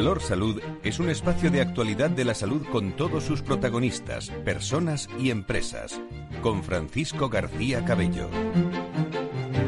[0.00, 5.10] Valor Salud es un espacio de actualidad de la salud con todos sus protagonistas, personas
[5.18, 6.00] y empresas.
[6.40, 8.30] Con Francisco García Cabello.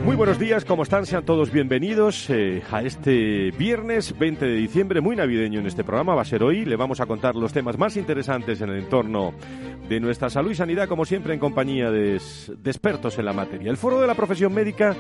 [0.07, 1.05] Muy buenos días, ¿cómo están?
[1.05, 6.15] Sean todos bienvenidos eh, a este viernes 20 de diciembre, muy navideño en este programa.
[6.15, 9.35] Va a ser hoy, le vamos a contar los temas más interesantes en el entorno
[9.87, 12.19] de nuestra salud y sanidad, como siempre en compañía de,
[12.57, 13.71] de expertos en la materia.
[13.71, 14.97] El Foro de la Profesión Médica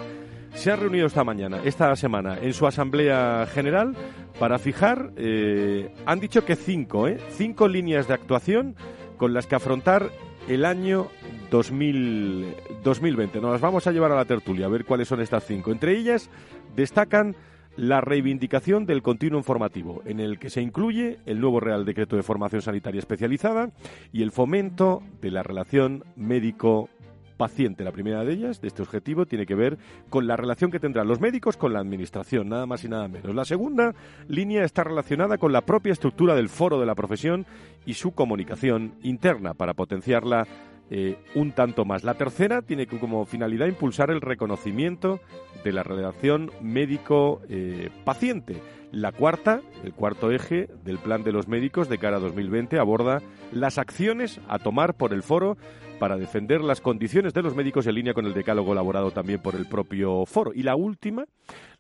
[0.55, 3.95] se ha reunido esta mañana, esta semana, en su asamblea general
[4.39, 7.19] para fijar, eh, han dicho que cinco, ¿eh?
[7.31, 8.77] cinco líneas de actuación
[9.17, 10.11] con las que afrontar
[10.49, 11.09] el año
[11.51, 13.41] 2000, 2020.
[13.41, 15.71] Nos las vamos a llevar a la tertulia a ver cuáles son estas cinco.
[15.71, 16.31] Entre ellas
[16.75, 17.37] destacan
[17.77, 22.23] la reivindicación del continuo informativo, en el que se incluye el nuevo Real Decreto de
[22.23, 23.71] Formación Sanitaria Especializada
[24.13, 26.91] y el fomento de la relación médico
[27.37, 27.85] paciente.
[27.85, 29.79] La primera de ellas, de este objetivo, tiene que ver
[30.11, 33.35] con la relación que tendrán los médicos con la administración, nada más y nada menos.
[33.35, 33.95] La segunda
[34.29, 37.47] línea está relacionada con la propia estructura del foro de la profesión
[37.87, 40.47] y su comunicación interna para potenciarla
[40.95, 42.05] eh, un tanto más.
[42.05, 45.21] La tercera tiene como finalidad impulsar el reconocimiento
[45.65, 48.61] de la relación médico-paciente.
[48.91, 53.23] la cuarta, el cuarto eje del plan de los médicos de cara a 2020 aborda
[53.51, 55.57] las acciones a tomar por el foro
[56.03, 59.55] para defender las condiciones de los médicos en línea con el decálogo elaborado también por
[59.55, 60.51] el propio foro.
[60.53, 61.27] Y la última,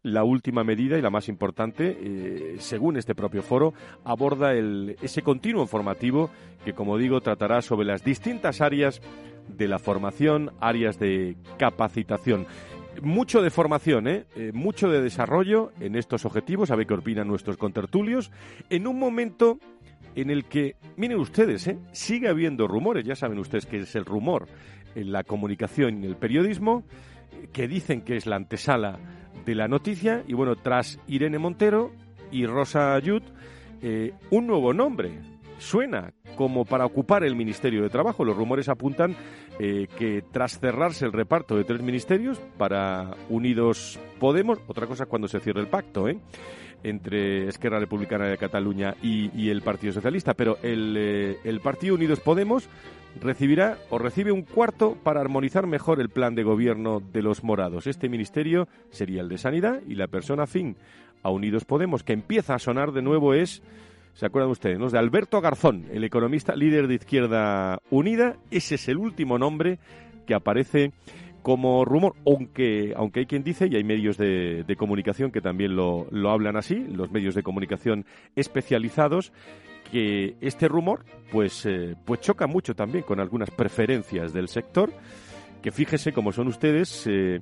[0.04, 5.22] la última medida y la más importante, eh, según este propio foro, aborda el, ese
[5.22, 6.30] continuo informativo
[6.64, 9.02] que, como digo, tratará sobre las distintas áreas
[9.48, 12.46] de la formación, áreas de capacitación.
[13.02, 14.26] Mucho de formación, ¿eh?
[14.36, 14.52] ¿eh?
[14.54, 18.30] mucho de desarrollo en estos objetivos, a ver qué opinan nuestros contertulios,
[18.70, 19.58] en un momento
[20.14, 21.78] en el que, miren ustedes, ¿eh?
[21.92, 24.46] sigue habiendo rumores, ya saben ustedes que es el rumor
[24.94, 26.84] en la comunicación y en el periodismo,
[27.52, 28.98] que dicen que es la antesala
[29.44, 31.90] de la noticia, y bueno, tras Irene Montero
[32.30, 33.22] y Rosa Ayud,
[33.80, 35.31] eh, un nuevo nombre.
[35.62, 38.24] Suena como para ocupar el Ministerio de Trabajo.
[38.24, 39.14] Los rumores apuntan
[39.60, 45.28] eh, que tras cerrarse el reparto de tres ministerios para Unidos Podemos, otra cosa cuando
[45.28, 46.18] se cierre el pacto, ¿eh?
[46.82, 52.68] entre Esquerra Republicana de Cataluña y, el Partido Socialista, pero eh, el, Partido Unidos Podemos
[53.20, 57.86] recibirá o recibe un cuarto para armonizar mejor el plan de gobierno de los morados.
[57.86, 60.76] Este ministerio sería el de Sanidad y la persona fin
[61.22, 63.62] a Unidos Podemos, que empieza a sonar de nuevo, es,
[64.14, 64.92] ¿se acuerdan ustedes?
[64.92, 68.36] De Alberto Garzón, el economista líder de Izquierda Unida.
[68.50, 69.78] Ese es el último nombre
[70.26, 70.92] que aparece
[71.42, 76.06] como rumor, aunque, aunque hay quien dice, y hay medios de, comunicación que también lo,
[76.10, 78.06] lo hablan así, los medios de comunicación
[78.36, 79.32] especializados,
[79.90, 84.92] que este rumor pues, eh, pues choca mucho también con algunas preferencias del sector
[85.62, 87.40] que fíjese como son ustedes, eh,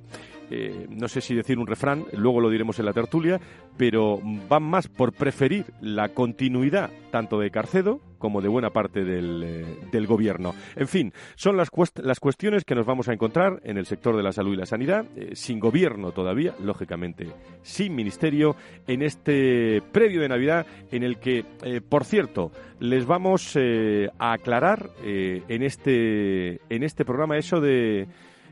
[0.49, 3.39] eh, no sé si decir un refrán, luego lo diremos en la tertulia,
[3.77, 9.43] pero van más por preferir la continuidad tanto de Carcedo como de buena parte del,
[9.91, 10.53] eh, gobierno.
[10.75, 14.23] En fin, son las, las cuestiones que nos vamos a encontrar en el sector de
[14.23, 17.27] la salud y la sanidad, sin gobierno todavía, lógicamente
[17.61, 18.55] sin ministerio,
[18.87, 21.45] en este previo de Navidad en el que,
[21.87, 28.07] por cierto, les vamos a aclarar en, este, en este programa eso de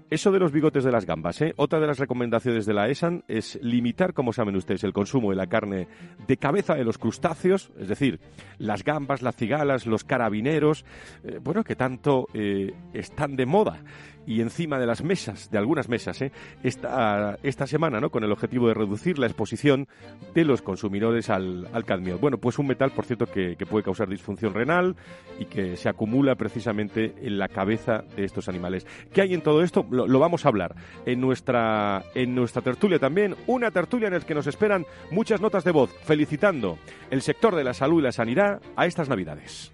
[0.09, 1.53] eso de los bigotes de las gambas, ¿eh?
[1.57, 5.35] Otra de las recomendaciones de la ESAN es limitar, como saben ustedes, el consumo de
[5.35, 5.87] la carne
[6.27, 8.19] de cabeza de los crustáceos, es decir,
[8.57, 10.83] las gambas, las cigalas, los carabineros,
[11.23, 13.83] eh, bueno, que tanto eh, están de moda
[14.29, 16.31] y encima de las mesas, de algunas mesas, ¿eh?
[16.61, 18.11] esta, esta semana, ¿no?
[18.11, 19.87] con el objetivo de reducir la exposición
[20.35, 22.19] de los consumidores al, cadmio.
[22.19, 24.95] Bueno, pues un metal, por cierto, que, puede causar disfunción renal
[25.39, 28.85] y que se acumula precisamente en la cabeza de estos animales.
[29.11, 29.83] ¿Qué hay en todo esto?
[30.07, 30.75] Lo, vamos a hablar
[31.05, 35.63] en nuestra, en nuestra tertulia también, una tertulia en la que nos esperan muchas notas
[35.63, 36.77] de voz felicitando
[37.09, 39.71] el sector de la salud y la sanidad a estas Navidades.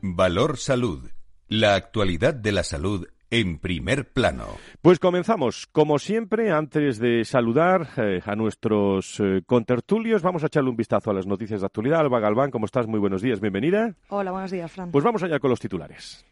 [0.00, 1.10] Valor Salud.
[1.48, 4.44] La actualidad de la salud en primer plano.
[4.82, 5.66] Pues comenzamos.
[5.66, 11.10] Como siempre, antes de saludar eh, a nuestros eh, contertulios, vamos a echarle un vistazo
[11.10, 12.00] a las noticias de actualidad.
[12.00, 12.86] Alba Galván, ¿cómo estás?
[12.86, 13.94] Muy buenos días, bienvenida.
[14.08, 14.90] Hola, buenos días, Fran.
[14.90, 16.26] Pues vamos allá con los titulares.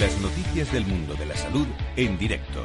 [0.00, 2.64] Las noticias del mundo de la salud en directo.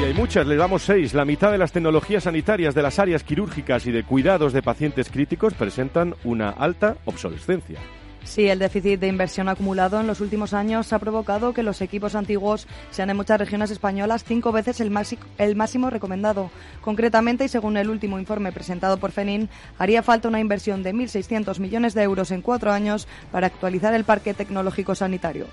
[0.00, 1.12] Y hay muchas, le damos seis.
[1.12, 5.10] La mitad de las tecnologías sanitarias de las áreas quirúrgicas y de cuidados de pacientes
[5.10, 7.80] críticos presentan una alta obsolescencia.
[8.24, 12.14] Sí, el déficit de inversión acumulado en los últimos años ha provocado que los equipos
[12.14, 16.50] antiguos sean en muchas regiones españolas cinco veces el, máximo recomendado.
[16.82, 19.48] Concretamente, y según el último informe presentado por FENIN,
[19.78, 24.04] haría falta una inversión de 1.600 millones de euros en cuatro años para actualizar el
[24.04, 25.46] parque tecnológico sanitario.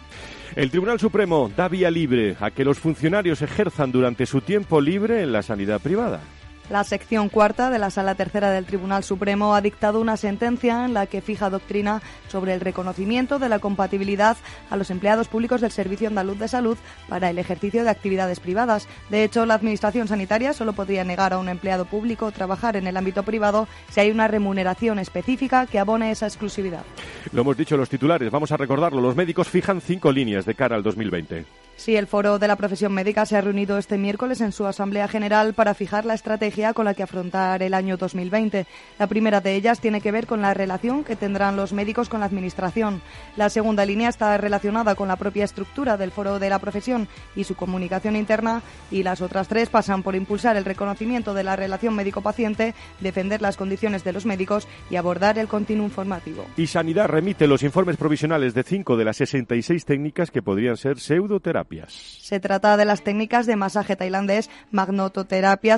[0.55, 5.21] El Tribunal Supremo da vía libre a que los funcionarios ejerzan durante su tiempo libre
[5.23, 6.21] en la sanidad privada.
[6.69, 10.95] La sección cuarta de la Sala Tercera del Tribunal Supremo ha dictado una sentencia en
[10.95, 14.35] la que fija doctrina sobre el reconocimiento de la compatibilidad
[14.71, 16.77] a los empleados públicos del Servicio Andaluz de Salud
[17.07, 18.87] para el ejercicio de actividades privadas.
[19.09, 22.97] De hecho, la Administración Sanitaria solo podría negar a un empleado público trabajar en el
[22.97, 26.83] ámbito privado si hay una remuneración específica que abone esa exclusividad.
[27.31, 29.01] Lo hemos dicho los titulares, vamos a recordarlo.
[29.01, 31.45] Los médicos fijan cinco líneas de cara al 2020.
[31.77, 35.09] Sí, el Foro de la Profesión Médica se ha reunido este miércoles en su Asamblea
[35.09, 38.65] General para fijar la estrategia con la que afrontar el año 2020.
[38.97, 42.21] La primera de ellas tiene que ver con la relación que tendrán los médicos con
[42.21, 43.01] la Administración.
[43.35, 47.43] La segunda línea está relacionada con la propia estructura del Foro de la Profesión y
[47.43, 51.93] su comunicación interna y las otras tres pasan por impulsar el reconocimiento de la relación
[51.93, 56.45] médico-paciente, defender las condiciones de los médicos y abordar el continuo informativo.
[56.55, 60.99] Y Sanidad remite los informes provisionales de cinco de las 66 técnicas que podrían ser
[60.99, 61.85] pseudoterapia.
[61.89, 65.77] Se trata de las técnicas de masaje tailandés, magnototerapia,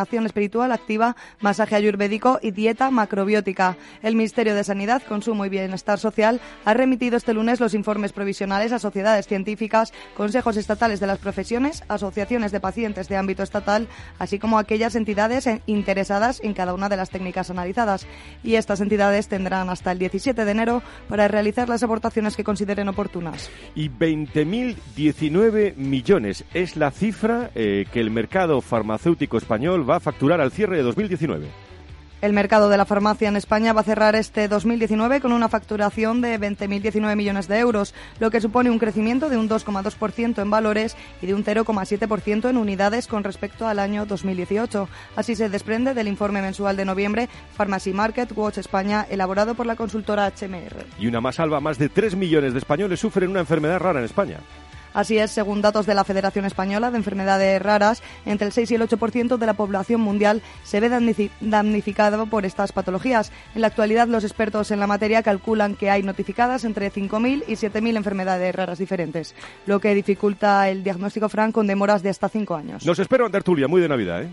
[0.00, 3.76] sanación espiritual activa, masaje ayurvédico y dieta macrobiótica.
[4.02, 8.72] El Ministerio de Sanidad, Consumo y Bienestar Social ha remitido este lunes los informes provisionales
[8.72, 13.88] a sociedades científicas, consejos estatales de las profesiones, asociaciones de pacientes de ámbito estatal,
[14.18, 18.06] así como aquellas entidades interesadas en cada una de las técnicas analizadas.
[18.42, 22.88] Y estas entidades tendrán hasta el 17 de enero para realizar las aportaciones que consideren
[22.88, 23.50] oportunas.
[23.74, 30.00] Y 20.000 19 millones es la cifra eh, que el mercado farmacéutico español va a
[30.00, 31.48] facturar al cierre de 2019.
[32.22, 36.20] El mercado de la farmacia en España va a cerrar este 2019 con una facturación
[36.20, 40.98] de 20.019 millones de euros, lo que supone un crecimiento de un 2,2% en valores
[41.22, 44.86] y de un 0,7% en unidades con respecto al año 2018.
[45.16, 49.76] Así se desprende del informe mensual de noviembre Pharmacy Market Watch España, elaborado por la
[49.76, 50.84] consultora HMR.
[50.98, 54.04] Y una más salva, más de 3 millones de españoles sufren una enfermedad rara en
[54.04, 54.40] España.
[54.94, 58.74] Así es, según datos de la Federación Española de Enfermedades Raras, entre el 6 y
[58.76, 60.88] el 8% de la población mundial se ve
[61.40, 63.32] damnificado por estas patologías.
[63.54, 67.52] En la actualidad, los expertos en la materia calculan que hay notificadas entre 5.000 y
[67.52, 69.34] 7.000 enfermedades raras diferentes,
[69.66, 72.86] lo que dificulta el diagnóstico franco con demoras de hasta 5 años.
[72.86, 74.28] Nos espero en tertulia, muy de Navidad, ¿eh?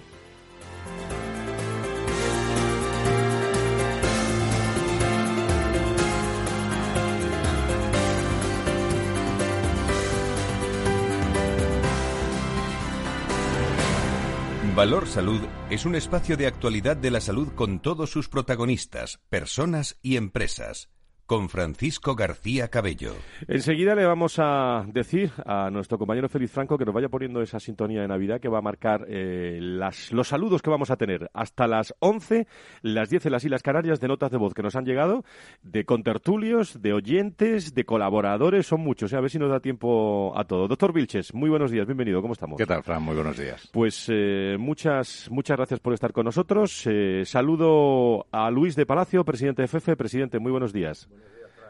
[14.78, 15.42] Valor Salud
[15.72, 20.92] es un espacio de actualidad de la salud con todos sus protagonistas, personas y empresas
[21.28, 23.12] con Francisco García Cabello.
[23.50, 27.60] Enseguida le vamos a decir a nuestro compañero Félix Franco que nos vaya poniendo esa
[27.60, 31.30] sintonía de Navidad que va a marcar eh, las, los saludos que vamos a tener
[31.34, 32.48] hasta las 11,
[32.82, 35.26] las 10 en las Islas Canarias de notas de voz que nos han llegado,
[35.64, 39.18] de contertulios, de oyentes, de colaboradores, son muchos, ¿eh?
[39.18, 40.70] a ver si nos da tiempo a todo.
[40.70, 42.58] Doctor Vilches, muy buenos días, bienvenido, ¿cómo estamos?
[42.58, 43.04] ¿Qué tal, Fran?
[43.04, 43.70] Muy buenos días.
[43.74, 46.88] Pues eh, muchas, muchas gracias por estar con nosotros.
[47.26, 49.98] saludo a Luis de Palacio, presidente de FEFE.
[49.98, 51.10] Presidente, muy buenos días.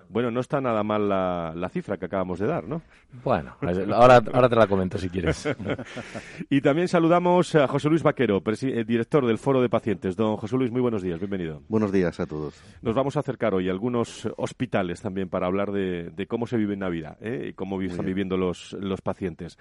[0.09, 2.81] Bueno, no está nada mal la, cifra que acabamos de dar, ¿no?
[3.23, 3.55] Bueno,
[3.93, 5.47] ahora, ahora te la comento si quieres.
[6.49, 10.15] y también saludamos a José Luis Vaquero, eh, director del Foro de Pacientes.
[10.15, 11.61] Don José Luis, muy buenos días, bienvenido.
[11.67, 12.61] Buenos días a todos.
[12.81, 16.73] Nos vamos a acercar hoy a algunos hospitales también para hablar de, cómo se vive
[16.73, 17.47] en Navidad ¿eh?
[17.49, 19.57] y cómo están viviendo los, los pacientes.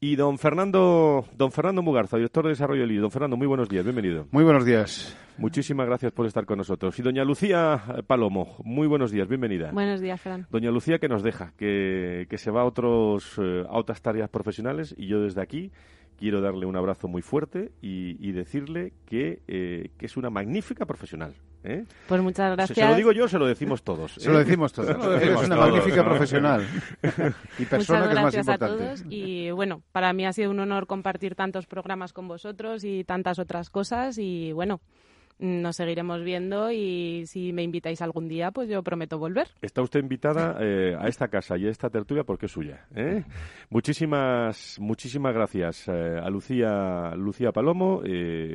[0.00, 3.84] Y don Fernando, don Fernando Mugarza, director de Desarrollo del Don Fernando, muy buenos días,
[3.84, 4.26] bienvenido.
[4.30, 5.16] Muy buenos días.
[5.38, 6.98] Muchísimas gracias por estar con nosotros.
[6.98, 9.72] Y doña Lucía Palomo, muy buenos días, bienvenida.
[9.90, 10.46] Buenos días, Fran.
[10.52, 14.94] Doña Lucía que nos deja, que, se va a, otros, eh, a otras tareas profesionales
[14.96, 15.72] y yo desde aquí
[16.16, 21.34] quiero darle un abrazo muy fuerte y, decirle que, eh, que, es una magnífica profesional.
[21.64, 21.86] ¿eh?
[22.06, 22.78] Pues muchas gracias.
[22.78, 24.12] Se, lo digo yo, se lo decimos todos.
[24.12, 24.90] Se lo decimos todos.
[25.20, 26.64] es una magnífica profesional
[27.58, 28.64] y persona muchas que es más importante.
[28.64, 32.84] a todos y bueno, para mí ha sido un honor compartir tantos programas con vosotros
[32.84, 34.82] y tantas otras cosas y bueno,
[35.40, 39.48] nos seguiremos viendo y si me invitáis algún día, pues yo prometo volver.
[39.62, 42.86] Está usted invitada eh, a esta casa y a esta tertulia porque es suya.
[42.94, 43.24] ¿eh?
[43.70, 48.02] Muchísimas, muchísimas gracias eh, a Lucía, Lucía Palomo,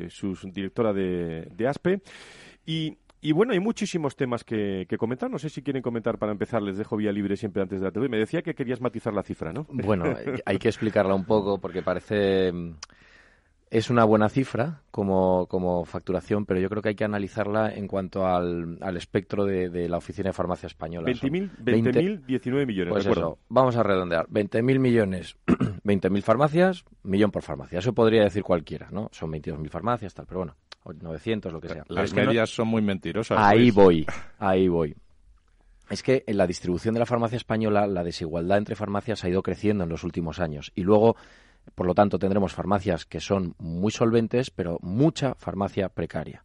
[0.08, 2.00] su directora de, de ASPE.
[2.66, 5.28] Y Y bueno, hay muchísimos temas que, que, comentar.
[5.28, 6.62] No sé si quieren comentar para empezar.
[6.62, 8.08] Les dejo vía libre siempre antes de la TV.
[8.08, 9.66] Me decía que querías matizar la cifra, ¿no?
[9.70, 10.14] Bueno,
[10.44, 12.52] hay que explicarla un poco porque parece
[13.70, 17.88] es una buena cifra como, como, facturación, pero yo creo que hay que analizarla en
[17.88, 21.08] cuanto al, al espectro de, de, la Oficina de Farmacia Española.
[21.08, 22.92] 20.000, 20, 19 millones.
[22.92, 24.28] Pues eso, vamos a redondear.
[24.28, 27.80] 20.000 millones, 20.000 farmacias, millón por farmacia.
[27.80, 29.08] Eso podría decir cualquiera, ¿no?
[29.12, 30.56] Son 22.000 farmacias, tal, pero bueno,
[30.94, 31.84] 900, lo que sea.
[31.88, 33.38] Las medias son muy mentirosas.
[33.40, 34.06] Ahí voy,
[34.38, 34.94] ahí voy.
[35.88, 39.42] Es que en la distribución de la farmacia española la desigualdad entre farmacias ha ido
[39.42, 40.72] creciendo en los últimos años.
[40.74, 41.16] Y luego
[41.74, 46.42] por lo tanto, tendremos farmacias que son muy solventes, pero mucha farmacia precaria.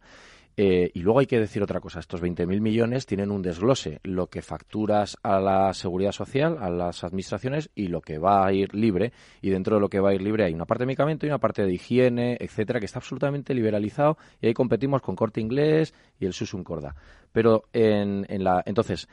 [0.56, 4.26] Eh, y luego hay que decir otra cosa, estos 20.000 millones tienen un desglose, lo
[4.26, 8.74] que facturas a la seguridad social, a las administraciones y lo que va a ir
[8.74, 9.12] libre.
[9.40, 11.30] Y dentro de lo que va a ir libre hay una parte de medicamento y
[11.30, 15.94] una parte de higiene, etcétera, que está absolutamente liberalizado y ahí competimos con Corte Inglés
[16.20, 16.96] y el Susun Corda.
[17.32, 19.08] Pero en, en la, entonces,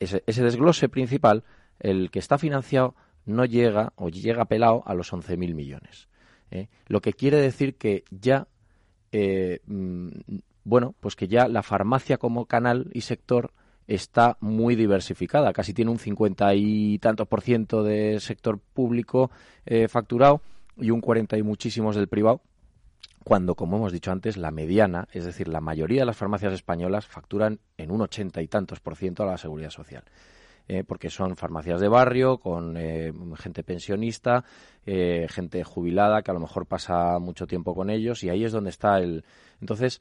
[0.00, 1.44] ese desglose principal,
[1.78, 6.08] el que está financiado no llega o llega pelado a los 11.000 millones.
[6.50, 6.68] ¿eh?
[6.86, 8.48] Lo que quiere decir que ya,
[9.12, 10.08] eh, mm,
[10.64, 13.52] bueno, pues que ya la farmacia como canal y sector
[13.86, 19.30] está muy diversificada, casi tiene un 50 y tantos por ciento de sector público
[19.66, 20.40] eh, facturado
[20.76, 22.42] y un 40 y muchísimos del privado,
[23.24, 27.06] cuando, como hemos dicho antes, la mediana, es decir, la mayoría de las farmacias españolas
[27.06, 30.04] facturan en un 80 y tantos por ciento a la seguridad social.
[30.68, 34.44] Eh, porque son farmacias de barrio, con eh, gente pensionista,
[34.86, 38.52] eh, gente jubilada que a lo mejor pasa mucho tiempo con ellos y ahí es
[38.52, 39.24] donde está el...
[39.60, 40.00] Entonces,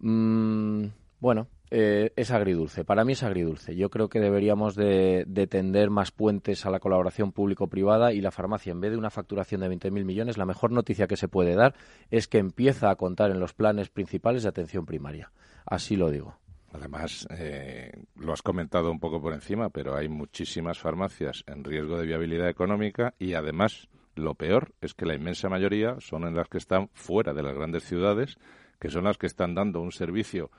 [0.00, 0.86] mmm,
[1.20, 2.84] bueno, es agridulce.
[2.84, 3.74] Para mí es agridulce.
[3.76, 8.30] Yo creo que deberíamos de, de tender más puentes a la colaboración público-privada y la
[8.30, 11.54] farmacia, en vez de una facturación de 20.000 millones, la mejor noticia que se puede
[11.54, 11.74] dar
[12.10, 15.30] es que empieza a contar en los planes principales de atención primaria.
[15.64, 16.41] Así lo digo.
[16.72, 21.98] Además, eh, lo has comentado un poco por encima, pero hay muchísimas farmacias en riesgo
[21.98, 26.48] de viabilidad económica y además lo peor es que la inmensa mayoría son en las
[26.48, 28.38] que están fuera de las grandes ciudades,
[28.78, 30.50] que son las que están dando un servicio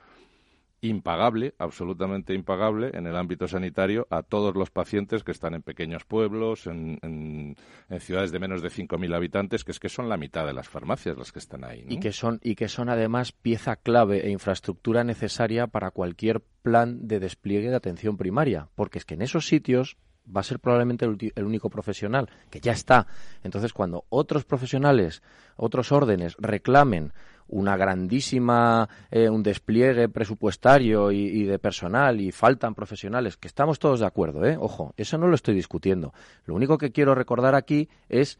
[0.84, 6.04] impagable, absolutamente impagable en el ámbito sanitario a todos los pacientes que están en pequeños
[6.04, 7.56] pueblos, en, en,
[8.00, 11.16] ciudades de menos de 5.000 habitantes, que es que son la mitad de las farmacias
[11.16, 11.84] las que están ahí.
[11.84, 11.92] ¿no?
[11.92, 17.08] Y, que son, y que son además pieza clave e infraestructura necesaria para cualquier plan
[17.08, 21.04] de despliegue de atención primaria, porque es que en esos sitios va a ser probablemente
[21.04, 23.06] el, único profesional, que ya está.
[23.42, 25.22] Entonces, cuando otros profesionales,
[25.56, 27.12] otros órdenes reclamen
[27.48, 34.00] una grandísima, eh, un despliegue presupuestario y, de personal y faltan profesionales, que estamos todos
[34.00, 34.56] de acuerdo, ¿eh?
[34.58, 36.12] Ojo, eso no lo estoy discutiendo.
[36.46, 38.38] Lo único que quiero recordar aquí es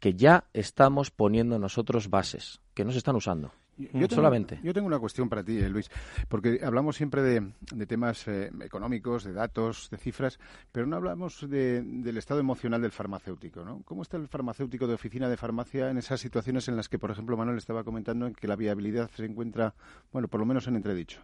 [0.00, 3.52] que ya estamos poniendo nosotros bases, que no se están usando.
[3.76, 4.58] Yo tengo, solamente.
[4.62, 5.90] Yo tengo una cuestión para ti, eh, Luis,
[6.28, 10.38] porque hablamos siempre de, de temas eh, económicos, de datos, de cifras,
[10.72, 13.82] pero no hablamos de, del estado emocional del farmacéutico, ¿no?
[13.84, 17.10] ¿Cómo está el farmacéutico de oficina de farmacia en esas situaciones en las que, por
[17.10, 19.74] ejemplo, Manuel estaba comentando que la viabilidad se encuentra,
[20.12, 21.20] bueno, por lo menos en entredicho?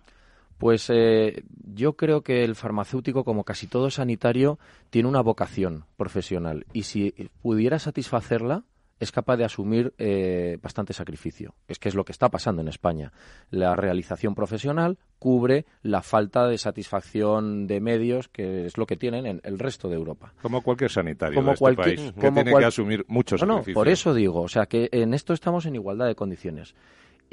[0.58, 1.42] Pues eh,
[1.74, 4.58] yo creo que el farmacéutico, como casi todo sanitario,
[4.90, 8.64] tiene una vocación profesional y si pudiera satisfacerla,
[9.02, 11.56] es capaz de asumir eh, bastante sacrificio.
[11.66, 13.12] Es que es lo que está pasando en España.
[13.50, 19.26] La realización profesional cubre la falta de satisfacción de medios, que es lo que tienen
[19.26, 20.34] en el resto de Europa.
[20.40, 22.62] Como cualquier sanitario como de este cualquier, país, que como tiene cual...
[22.62, 23.74] que asumir muchos no, sacrificios.
[23.74, 26.76] No, por eso digo, o sea, que en esto estamos en igualdad de condiciones.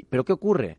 [0.08, 0.78] Pero ¿qué ocurre?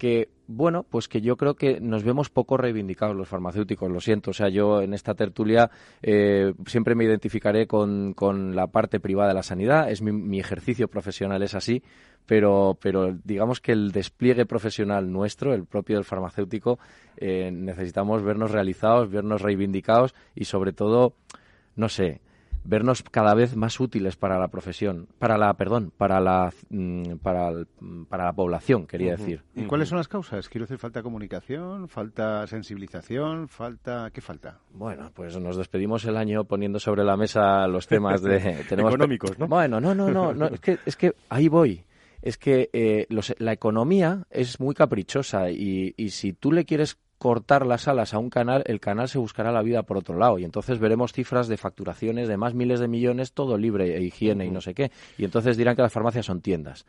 [0.00, 4.30] Que, bueno, pues que yo creo que nos vemos poco reivindicados los farmacéuticos, lo siento.
[4.30, 9.28] O sea, yo en esta tertulia eh, siempre me identificaré con, con, la parte privada
[9.28, 11.82] de la sanidad, es mi, mi, ejercicio profesional es así,
[12.24, 16.78] pero, pero digamos que el despliegue profesional nuestro, el propio del farmacéutico,
[17.18, 21.12] eh, necesitamos vernos realizados, vernos reivindicados y sobre todo,
[21.76, 22.22] no sé,
[22.64, 27.52] vernos cada vez más útiles para la profesión, para la, perdón, para la, mm, para,
[28.08, 29.18] para la población, quería uh -huh.
[29.18, 29.42] decir.
[29.54, 30.48] ¿Y cuáles son las causas?
[30.48, 34.58] Quiero decir, falta comunicación, falta sensibilización, falta, ¿qué falta?
[34.72, 39.38] Bueno, pues nos despedimos el año poniendo sobre la mesa los temas de tenemos económicos,
[39.38, 39.46] ¿no?
[39.48, 41.84] Bueno, no, no, no, no es que es que ahí voy.
[42.22, 46.98] Es que eh, los, la economía es muy caprichosa y, y si tú le quieres
[47.20, 50.38] cortar las alas a un canal, el canal se buscará la vida por otro lado
[50.38, 54.44] y entonces veremos cifras de facturaciones de más miles de millones, todo libre e higiene
[54.44, 54.50] uh -huh.
[54.50, 54.90] y no sé qué.
[55.18, 56.86] Y entonces dirán que las farmacias son tiendas.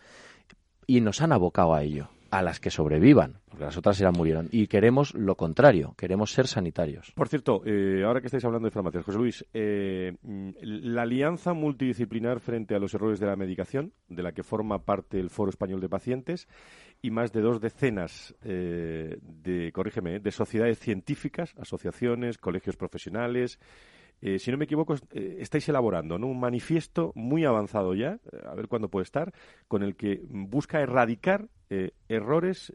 [0.88, 2.08] Y nos han abocado a ello.
[2.32, 4.48] a las que sobrevivan, porque las otras ya murieron.
[4.54, 7.12] Y queremos lo contrario, queremos ser sanitarios.
[7.14, 10.16] Por cierto, eh, ahora que estáis hablando de farmacias, José Luis, eh,
[10.62, 15.20] la alianza multidisciplinar frente a los errores de la medicación, de la que forma parte
[15.20, 16.48] el Foro Español de Pacientes,
[17.02, 23.60] y más de dos decenas eh, de, corrígeme, de sociedades científicas, asociaciones, colegios profesionales,
[24.22, 28.54] eh, si no me equivoco, eh, estáis elaborando un manifiesto muy avanzado ya, eh, a
[28.54, 29.34] ver cuándo puede estar,
[29.68, 31.50] con el que busca erradicar
[32.10, 32.74] errores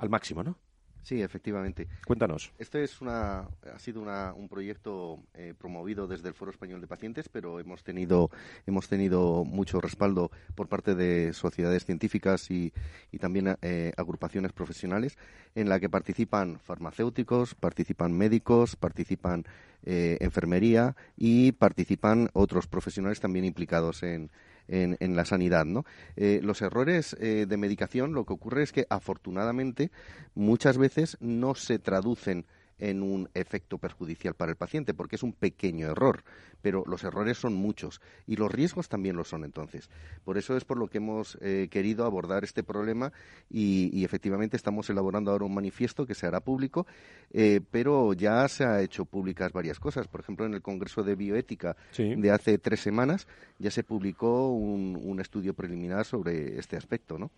[0.00, 0.58] al máximo, ¿no?
[1.02, 1.88] Sí, efectivamente.
[2.06, 2.52] Cuéntanos.
[2.58, 5.20] Este es una, ha sido un proyecto
[5.58, 8.30] promovido desde el Foro Español de Pacientes, pero hemos tenido,
[8.66, 12.72] hemos tenido mucho respaldo por parte de sociedades científicas y,
[13.10, 13.56] y también
[13.96, 15.18] agrupaciones profesionales
[15.54, 19.44] en la que participan farmacéuticos, participan médicos, participan
[19.84, 24.30] eh, enfermería y participan otros profesionales también implicados en,
[24.68, 25.64] en, la sanidad.
[25.64, 25.84] ¿no?
[26.16, 29.90] Eh, los errores eh, de medicación, lo que ocurre es que afortunadamente
[30.34, 32.46] muchas veces no se traducen
[32.78, 36.24] en un efecto perjudicial para el paciente, porque es un pequeño error,
[36.62, 39.90] pero los errores son muchos y los riesgos también lo son entonces.
[40.24, 43.12] Por eso es por lo que hemos eh, querido abordar este problema
[43.50, 46.86] y, efectivamente estamos elaborando ahora un manifiesto que se hará público,
[47.30, 50.08] eh, pero ya se ha hecho públicas varias cosas.
[50.08, 53.26] Por ejemplo, en el Congreso de Bioética de hace tres semanas
[53.58, 57.16] ya se publicó un, estudio preliminar sobre este aspecto.
[57.16, 57.30] ¿no?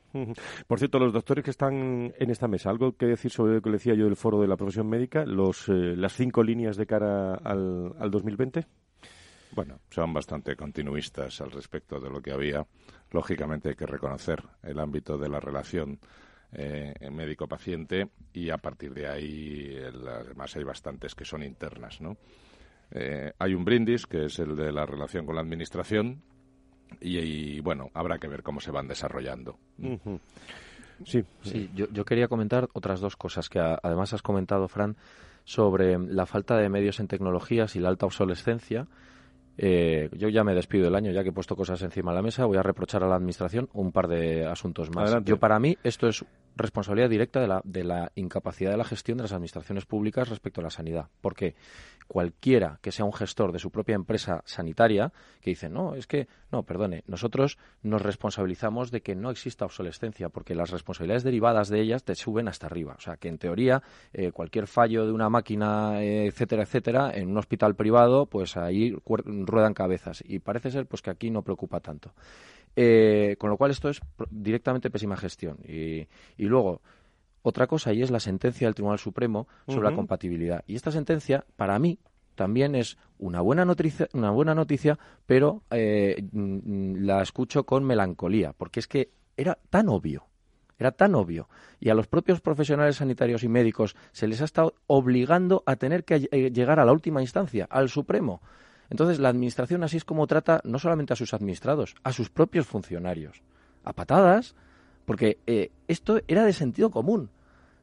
[0.67, 3.71] Por cierto, los doctores que están en esta mesa, ¿algo que decir sobre lo que
[3.71, 5.25] decía yo del foro de la profesión médica?
[5.27, 8.67] los, eh, las cinco líneas de cara al, al 2020?
[9.55, 12.67] Bueno, son bastante continuistas al respecto de lo que había.
[13.13, 16.01] Lógicamente hay que reconocer el ámbito de la relación
[16.53, 22.17] eh, médico-paciente y a partir de ahí, además, hay bastantes que son internas, ¿no?
[22.91, 26.23] Eh, hay un brindis, que es el de la relación con la Administración,
[27.01, 29.59] y, bueno, habrá que ver cómo se van desarrollando.
[31.05, 34.97] Sí, sí yo, yo, quería comentar otras dos cosas que además has comentado, Fran,
[35.45, 38.87] sobre la falta de medios en tecnologías y la alta obsolescencia.
[39.57, 42.23] Eh, yo ya me despido del año, ya que he puesto cosas encima de la
[42.23, 42.45] mesa.
[42.45, 45.17] Voy a reprochar a la Administración un par de asuntos más.
[45.25, 46.25] Yo, para mí, esto es
[46.57, 50.61] responsabilidad directa de la, de la incapacidad de la gestión de las administraciones públicas respecto
[50.61, 51.09] a la sanidad.
[51.21, 51.55] Porque
[52.07, 56.29] cualquiera que sea un gestor de su propia empresa sanitaria que dice, no, es que,
[56.53, 61.81] no, perdone, nosotros nos responsabilizamos de que no exista obsolescencia, porque las responsabilidades derivadas de
[61.81, 62.95] ellas te suben hasta arriba.
[62.97, 67.39] O sea, que en teoría, eh, cualquier fallo de una máquina, etcétera, etcétera, en un
[67.39, 70.23] hospital privado, pues ahí ruedan cabezas.
[70.27, 72.13] Y parece ser pues que aquí no preocupa tanto.
[72.77, 75.59] Eh, con lo cual, esto es directamente pésima gestión.
[75.67, 76.07] Y,
[76.37, 76.81] y luego,
[77.43, 80.65] otra cosa y es la sentencia del Tribunal Supremo sobre la compatibilidad.
[80.67, 81.99] Y esta sentencia, para mí,
[82.35, 88.55] también es una buena noticia, una buena noticia pero eh, mm, la escucho con melancolía,
[88.57, 90.27] porque es que era tan obvio,
[90.79, 91.49] era tan obvio.
[91.81, 96.05] Y a los propios profesionales sanitarios y médicos se les ha estado obligando a tener
[96.05, 98.41] que eh, llegar a la última instancia, al Supremo.
[98.91, 102.67] Entonces, la Administración así es como trata no solamente a sus administrados, a sus propios
[102.67, 103.43] funcionarios.
[103.85, 104.55] A patadas,
[105.05, 107.31] porque eh, esto era de sentido común.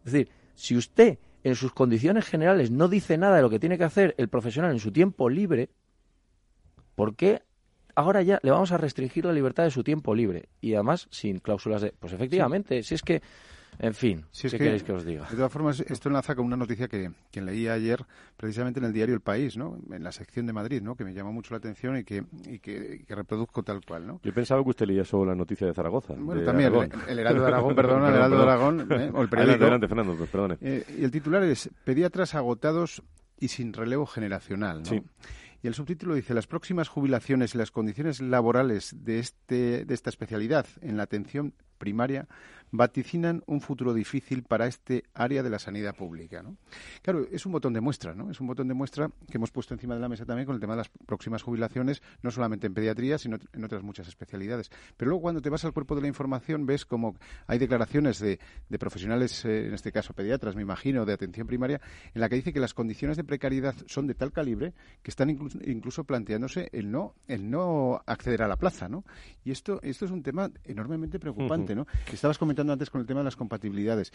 [0.05, 3.77] Es decir, si usted en sus condiciones generales no dice nada de lo que tiene
[3.77, 5.69] que hacer el profesional en su tiempo libre,
[6.95, 7.41] ¿por qué
[7.95, 10.49] ahora ya le vamos a restringir la libertad de su tiempo libre?
[10.61, 11.93] Y además sin cláusulas de...
[11.99, 13.21] Pues efectivamente, si es que
[13.79, 15.27] en fin, si ¿qué queréis que os diga?
[15.29, 18.05] De todas formas, esto enlaza con una noticia que, que leí ayer
[18.37, 19.77] precisamente en el diario El País, ¿no?
[19.91, 20.95] en la sección de Madrid, ¿no?
[20.95, 24.05] que me llamó mucho la atención y que, y que, reproduzco tal cual.
[24.05, 24.19] ¿no?
[24.23, 26.13] Yo pensaba que usted leía solo la noticia de Zaragoza.
[26.17, 26.73] Bueno, también,
[27.07, 29.11] el, Heraldo de Aragón, perdón, el Heraldo de Aragón, ¿eh?
[29.13, 29.63] o el periódico.
[29.63, 30.57] Adelante, Fernando, pues, perdone.
[30.61, 33.01] Eh, y el titular es Pediatras agotados
[33.39, 34.79] y sin relevo generacional.
[34.79, 34.85] ¿no?
[34.85, 35.01] Sí.
[35.63, 40.09] Y el subtítulo dice, las próximas jubilaciones y las condiciones laborales de, este, de esta
[40.09, 42.27] especialidad en la atención primaria
[42.71, 46.41] vaticinan un futuro difícil para este área de la sanidad pública.
[46.41, 46.57] ¿no?
[47.01, 48.31] Claro, es un botón de muestra, ¿no?
[48.31, 50.61] Es un botón de muestra que hemos puesto encima de la mesa también con el
[50.61, 54.69] tema de las próximas jubilaciones, no solamente en pediatría, sino en otras muchas especialidades.
[54.97, 57.15] Pero luego cuando te vas al cuerpo de la información ves como
[57.47, 58.39] hay declaraciones de,
[58.79, 61.81] profesionales, eh, en este caso pediatras, me imagino, de atención primaria,
[62.13, 65.29] en la que dice que las condiciones de precariedad son de tal calibre que están
[65.29, 69.03] incluso, incluso planteándose el no, el no acceder a la plaza, ¿no?
[69.43, 71.85] Y esto, esto es un tema enormemente preocupante, ¿no?
[72.11, 74.11] Estabas comentando antes con el tema de las compatibilidades.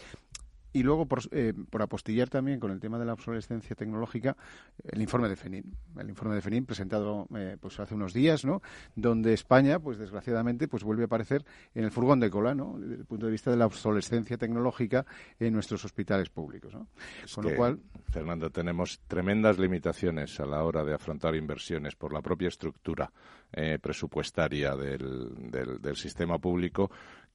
[0.73, 4.35] Y luego, por, eh, por, apostillar también con el tema de la obsolescencia tecnológica,
[4.83, 5.75] el informe de FENIN.
[5.97, 8.61] El informe de FENIN presentado eh, pues hace unos días, ¿no?
[8.95, 12.77] Donde España, pues desgraciadamente, pues vuelve a aparecer en el furgón de cola, ¿no?
[12.77, 15.05] Desde el punto de vista de la obsolescencia tecnológica
[15.39, 16.87] en nuestros hospitales públicos, ¿no?
[17.33, 17.79] con lo cual...
[18.11, 23.11] Fernando, tenemos tremendas limitaciones a la hora de afrontar inversiones por la propia estructura
[23.51, 25.49] eh, presupuestaria del,
[25.81, 26.91] del sistema público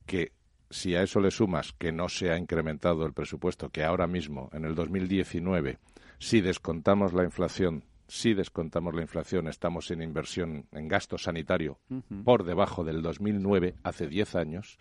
[0.07, 0.33] que
[0.73, 4.51] si a eso le sumas que no se ha incrementado el presupuesto, que ahora mismo,
[4.53, 5.79] en el 2019,
[6.19, 11.79] si descontamos la inflación si descontamos la inflación, estamos en inversión en gasto sanitario
[12.25, 14.77] por debajo del 2009, hace 10 años.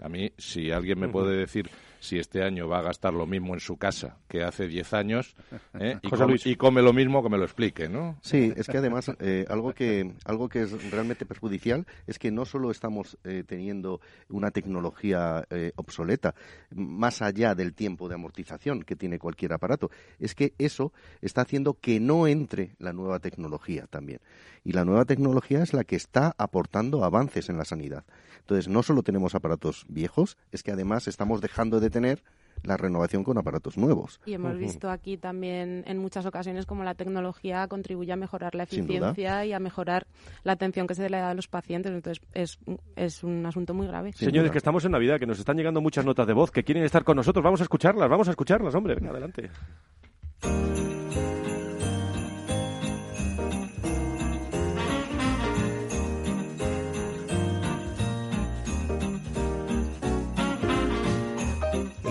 [0.00, 1.68] A mí, si alguien me puede decir
[2.00, 5.34] si este año va a gastar lo mismo en su casa que hace 10 años
[5.80, 5.98] ¿eh?
[6.02, 8.18] y, come, y, come, lo mismo, que me lo explique, ¿no?
[8.22, 12.44] Sí, es que además eh, algo que algo que es realmente perjudicial es que no
[12.44, 16.34] solo estamos eh, teniendo una tecnología obsoleta,
[16.74, 21.74] más allá del tiempo de amortización que tiene cualquier aparato, es que eso está haciendo
[21.74, 24.20] que no entre la nueva tecnología también.
[24.64, 28.04] Y la nueva tecnología es la que está aportando avances en la sanidad.
[28.40, 32.22] Entonces, no solo tenemos aparatos viejos, es que además estamos dejando de tener
[32.62, 34.20] la renovación con aparatos nuevos.
[34.26, 38.64] Y hemos visto aquí también en muchas ocasiones cómo la tecnología contribuye a mejorar la
[38.64, 40.06] eficiencia y a mejorar
[40.44, 41.92] la atención que se le da a los pacientes.
[41.92, 42.58] Entonces es,
[42.96, 44.12] es un asunto muy grave.
[44.12, 46.84] Señores, que estamos en Navidad, que nos están llegando muchas notas de voz, que quieren
[46.84, 47.42] estar con nosotros.
[47.44, 48.94] Vamos a escucharlas, vamos a escucharlas, hombre.
[48.94, 49.50] Venga, adelante.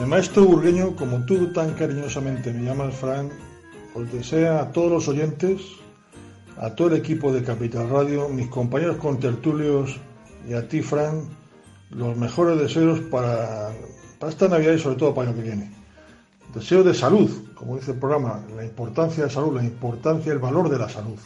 [0.05, 3.31] El maestro burgueño, como tú tan cariñosamente me llamas, Frank,
[3.95, 5.59] os desea a todos los oyentes,
[6.57, 9.99] a todo el equipo de Capital Radio, mis compañeros contertulios
[10.47, 11.23] y a ti, Frank,
[11.89, 13.71] los mejores deseos para,
[14.29, 15.71] esta Navidad y sobre todo para el año que viene.
[16.53, 20.69] Deseo de salud, como dice el programa, la importancia de salud, la importancia, el valor
[20.69, 21.17] de la salud.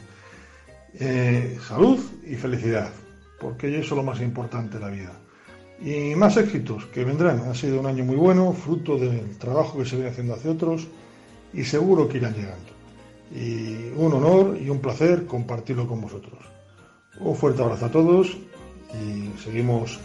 [0.94, 2.90] Eh, salud y felicidad,
[3.42, 5.12] porque eso es lo más importante de la vida
[5.82, 7.40] y más éxitos que vendrán.
[7.50, 10.88] Ha sido un año muy bueno, fruto del trabajo que se viene haciendo hacia otros
[11.54, 12.70] y seguro que irán llegando.
[13.32, 16.40] Y un honor y un placer compartirlo con vosotros.
[17.20, 18.38] Un fuerte abrazo a todos
[18.94, 20.00] y seguimos,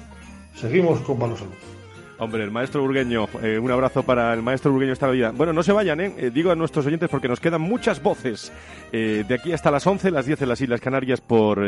[0.55, 1.74] seguimos con Palo Salud.
[2.17, 5.33] Hombre, el maestro burgueño, eh, un abrazo para el maestro burgueño esta vida.
[5.33, 6.15] Bueno, no se vayan, ¿eh?
[6.17, 6.31] ¿eh?
[6.33, 8.53] digo a nuestros oyentes porque nos quedan muchas voces
[8.93, 11.61] eh, de aquí hasta las 11, las 10 en las Islas Canarias por,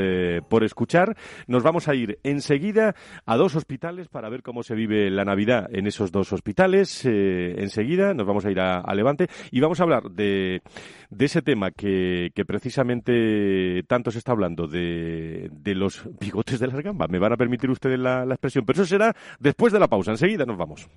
[0.49, 1.17] por escuchar.
[1.49, 5.69] Nos vamos a ir enseguida a dos hospitales para ver cómo se vive la Navidad
[5.73, 7.05] en esos dos hospitales.
[7.05, 10.63] enseguida nos vamos a ir a, Levante y vamos a hablar de,
[11.11, 16.69] de ese tema que, que, precisamente tanto se está hablando, de, de los bigotes de
[16.69, 17.11] las gambas.
[17.11, 20.13] Me van a permitir ustedes la, la expresión, pero eso será después de la pausa.
[20.13, 20.89] Enseguida nos vamos.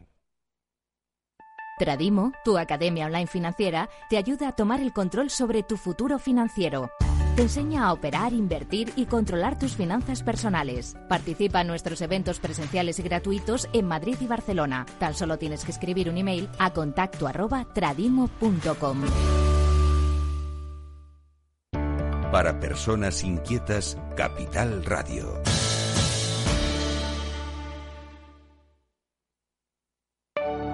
[1.80, 6.90] Tradimo, tu academia online financiera, te ayuda a tomar el control sobre tu futuro financiero.
[7.38, 10.98] Te enseña a operar, invertir y controlar tus finanzas personales.
[11.08, 14.86] Participa en nuestros eventos presenciales y gratuitos en Madrid y Barcelona.
[15.00, 17.30] Tan solo tienes que escribir un email a contacto
[17.74, 19.04] tradimo.com.
[22.30, 25.42] Para personas inquietas, Capital Radio.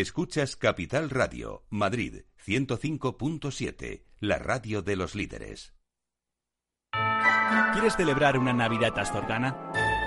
[0.00, 5.74] Escuchas Capital Radio, Madrid 105.7, la radio de los líderes.
[7.72, 9.72] ¿Quieres celebrar una Navidad astorgana?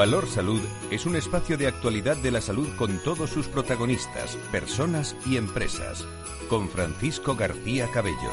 [0.00, 5.14] Valor Salud es un espacio de actualidad de la salud con todos sus protagonistas, personas
[5.26, 6.06] y empresas.
[6.48, 8.30] Con Francisco García Cabello.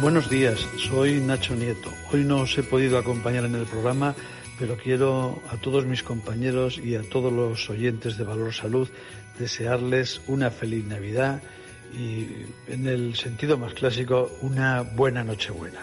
[0.00, 1.90] Buenos días, soy Nacho Nieto.
[2.10, 4.14] Hoy no os he podido acompañar en el programa,
[4.58, 8.88] pero quiero a todos mis compañeros y a todos los oyentes de Valor Salud
[9.38, 11.42] desearles una feliz Navidad
[11.92, 15.80] y, en el sentido más clásico, una buena Nochebuena.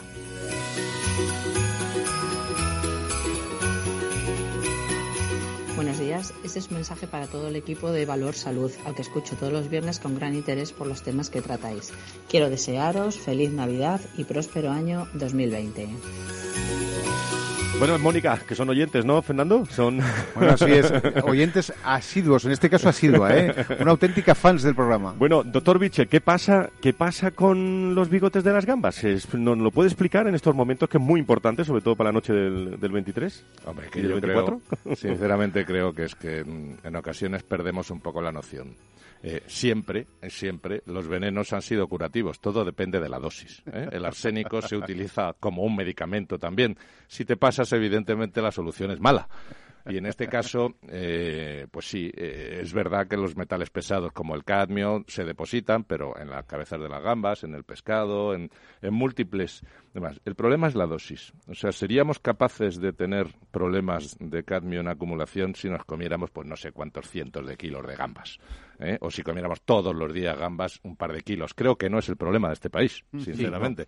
[5.92, 9.02] Buenos días, este es un mensaje para todo el equipo de Valor Salud, al que
[9.02, 11.92] escucho todos los viernes con gran interés por los temas que tratáis.
[12.30, 15.90] Quiero desearos feliz Navidad y próspero año 2020.
[17.82, 19.66] Bueno, Mónica, que son oyentes, ¿no, Fernando?
[19.66, 20.00] Son...
[20.36, 20.94] Bueno, así es.
[21.24, 23.56] Oyentes asiduos, en este caso asidua, ¿eh?
[23.80, 25.16] Una auténtica fans del programa.
[25.18, 29.04] Bueno, doctor Biche, ¿qué pasa, ¿qué pasa con los bigotes de las gambas?
[29.34, 32.14] ¿Nos lo puede explicar en estos momentos que es muy importante, sobre todo para la
[32.14, 33.46] noche del, 23?
[33.66, 34.62] Hombre, que yo 24?
[34.96, 38.76] sinceramente creo que es que en ocasiones perdemos un poco la noción.
[39.24, 42.40] Eh, siempre, siempre los venenos han sido curativos.
[42.40, 43.62] Todo depende de la dosis.
[43.72, 43.88] ¿eh?
[43.92, 46.78] El arsénico se utiliza como un medicamento también.
[47.08, 49.28] Si te pasas, evidentemente la solución es mala.
[49.88, 54.36] Y en este caso, eh, pues sí, eh, es verdad que los metales pesados como
[54.36, 58.52] el cadmio se depositan, pero en las cabezas de las gambas, en el pescado, en,
[58.82, 60.22] en múltiples demás.
[60.24, 61.34] El problema es la dosis.
[61.48, 66.48] O sea, seríamos capaces de tener problemas de cadmio en acumulación si nos comiéramos, pues
[66.48, 68.40] no sé cuántos cientos de kilos de gambas.
[68.82, 68.98] ¿Eh?
[69.02, 71.54] O si comiéramos todos los días gambas un par de kilos.
[71.54, 73.88] Creo que no es el problema de este país, sinceramente.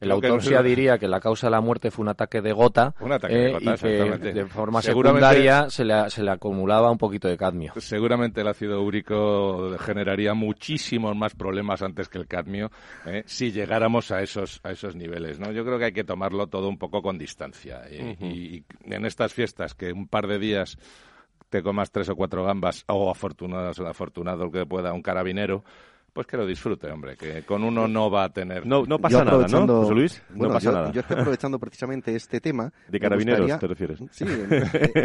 [0.00, 2.94] La autopsia diría que la causa de la muerte fue un ataque de gota.
[3.00, 6.98] Un ataque de gota, y que de forma secundaria se le, se le acumulaba un
[6.98, 7.72] poquito de cadmio.
[7.78, 12.70] Seguramente el ácido úrico generaría muchísimos más problemas antes que el cadmio
[13.06, 13.22] ¿eh?
[13.26, 15.38] si llegáramos a esos, a esos niveles.
[15.38, 15.52] ¿no?
[15.52, 17.82] Yo creo que hay que tomarlo todo un poco con distancia.
[17.90, 20.78] Y, en estas fiestas, que un par de días
[21.52, 25.62] te comas tres o cuatro gambas, o afortunado, afortunado el que pueda, un carabinero,
[26.12, 28.66] pues que lo disfrute, hombre, que con uno no va a tener...
[28.66, 30.22] No, no pasa nada, ¿no, José Luis?
[30.34, 30.92] No pasa yo, nada.
[30.92, 32.72] Yo estoy aprovechando precisamente este tema...
[32.88, 33.98] De carabineros, te refieres.
[34.10, 34.46] Sí, me,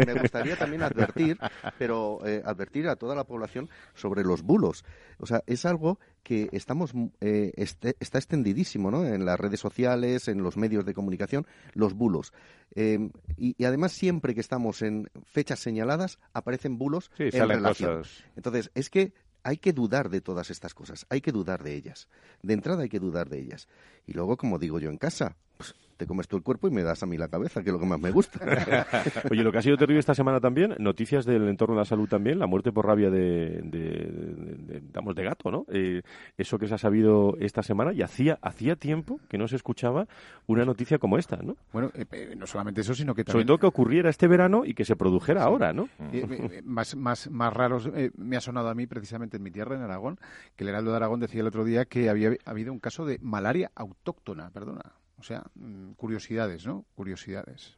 [0.06, 1.38] me, gustaría también advertir,
[1.78, 4.84] pero eh, advertir a toda la población sobre los bulos.
[5.18, 9.06] O sea, es algo que estamos eh, este, está extendidísimo ¿no?
[9.06, 12.34] en las redes sociales, en los medios de comunicación, los bulos.
[12.74, 17.98] Eh, y, y, además, siempre que estamos en fechas señaladas, aparecen bulos sí, en relación.
[17.98, 18.24] Cosas.
[18.36, 22.08] Entonces, es que hay que dudar de todas estas cosas, hay que dudar de ellas.
[22.42, 23.68] De entrada hay que dudar de ellas.
[24.06, 26.82] Y luego, como digo yo en casa, pues, te comes tú el cuerpo y me
[26.82, 28.38] das a mí la cabeza, que es lo que más me gusta.
[29.30, 32.08] Oye, lo que ha sido terrible esta semana también, noticias del entorno de la salud
[32.08, 35.66] también, la muerte por rabia de, de, de, de gato, ¿no?
[35.68, 36.02] Eh,
[36.38, 40.06] eso que se ha sabido esta semana y hacía hacía tiempo que no se escuchaba
[40.46, 41.56] una noticia como esta, ¿no?
[41.72, 43.42] Bueno, eh, no solamente eso, sino que también...
[43.42, 45.46] Sobre todo que ocurriera este verano y que se produjera sí.
[45.46, 45.88] ahora, ¿no?
[46.12, 49.82] Eh, más, más, más raros, me ha sonado a mí precisamente en mi tierra, en
[49.82, 50.20] Aragón,
[50.54, 53.18] que el Heraldo de Aragón decía el otro día que había habido un caso de
[53.20, 54.97] malaria autóctona, perdona.
[55.18, 55.42] O sea,
[55.96, 56.86] curiosidades, ¿no?
[56.94, 57.76] Curiosidades.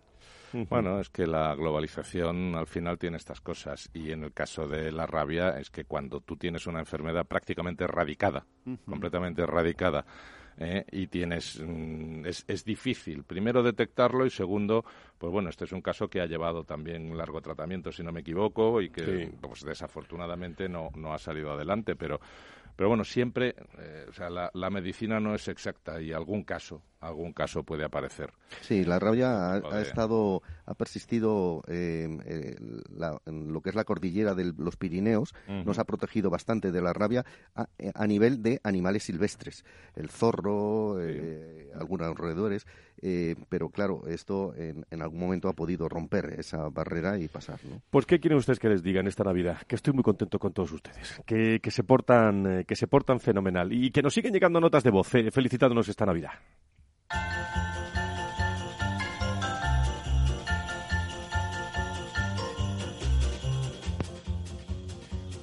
[0.52, 4.90] Bueno, es que la globalización al final tiene estas cosas y en el caso de
[4.90, 8.78] la rabia es que cuando tú tienes una enfermedad prácticamente erradicada, uh -huh.
[8.84, 10.04] completamente erradicada,
[10.58, 14.84] eh, y tienes mm, es, es, difícil primero detectarlo y segundo
[15.16, 18.12] pues bueno este es un caso que ha llevado también un largo tratamiento si no
[18.12, 19.32] me equivoco y que sí.
[19.40, 22.20] pues desafortunadamente no, no ha salido adelante pero
[22.80, 26.82] pero bueno, siempre, eh, o sea, la, la, medicina no es exacta y algún caso,
[27.00, 28.32] algún caso puede aparecer.
[28.60, 32.56] Sí, la rabia ha, ha estado, ha persistido eh, eh,
[32.94, 35.64] la, en lo que es la cordillera de los Pirineos, uh -huh.
[35.64, 39.64] nos ha protegido bastante de la rabia a, a, nivel de animales silvestres,
[39.96, 41.70] el zorro, sí.
[41.74, 42.66] algunos roedores,
[43.48, 47.58] pero claro, esto en, en, algún momento ha podido romper esa barrera y pasar.
[47.64, 47.80] ¿no?
[47.90, 49.62] Pues, ¿qué quieren ustedes que les diga en esta Navidad?
[49.66, 53.72] Que estoy muy contento con todos ustedes, que, que se portan que se portan fenomenal
[53.72, 56.32] y que nos siguen llegando notas de voz felicitándonos esta Navidad.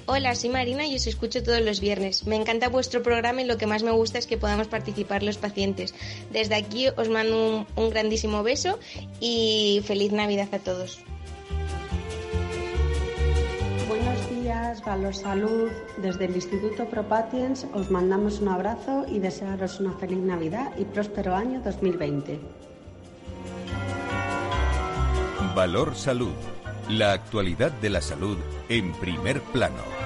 [0.10, 2.26] Hola, soy Marina y os escucho todos los viernes.
[2.26, 5.38] Me encanta vuestro programa y lo que más me gusta es que podamos participar los
[5.38, 5.94] pacientes.
[6.32, 8.80] Desde aquí os mando un, un grandísimo beso
[9.20, 11.02] y feliz Navidad a todos.
[13.90, 15.72] Buenos días, Valor Salud.
[15.98, 21.36] Desde el Instituto ProPatients os mandamos un abrazo y desearos una feliz Navidad y próspero
[21.36, 22.40] año 2020.
[25.54, 26.36] Valor Salud.
[26.88, 28.38] La actualidad de la salud
[28.70, 29.97] en primer plano.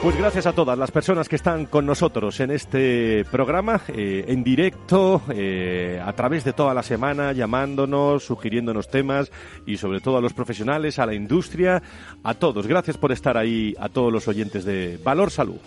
[0.00, 4.44] Pues gracias a todas las personas que están con nosotros en este programa, eh, en
[4.44, 9.32] directo, eh, a través de toda la semana, llamándonos, sugiriéndonos temas
[9.66, 11.82] y sobre todo a los profesionales, a la industria,
[12.22, 12.68] a todos.
[12.68, 15.58] Gracias por estar ahí, a todos los oyentes de Valor Salud.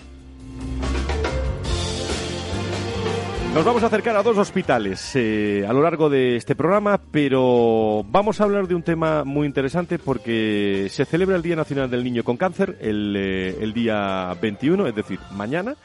[3.53, 8.01] Nos vamos a acercar a dos hospitales eh, a lo largo de este programa, pero
[8.09, 12.01] vamos a hablar de un tema muy interesante porque se celebra el Día Nacional del
[12.01, 15.75] Niño con Cáncer el, eh, el día 21, es decir, mañana.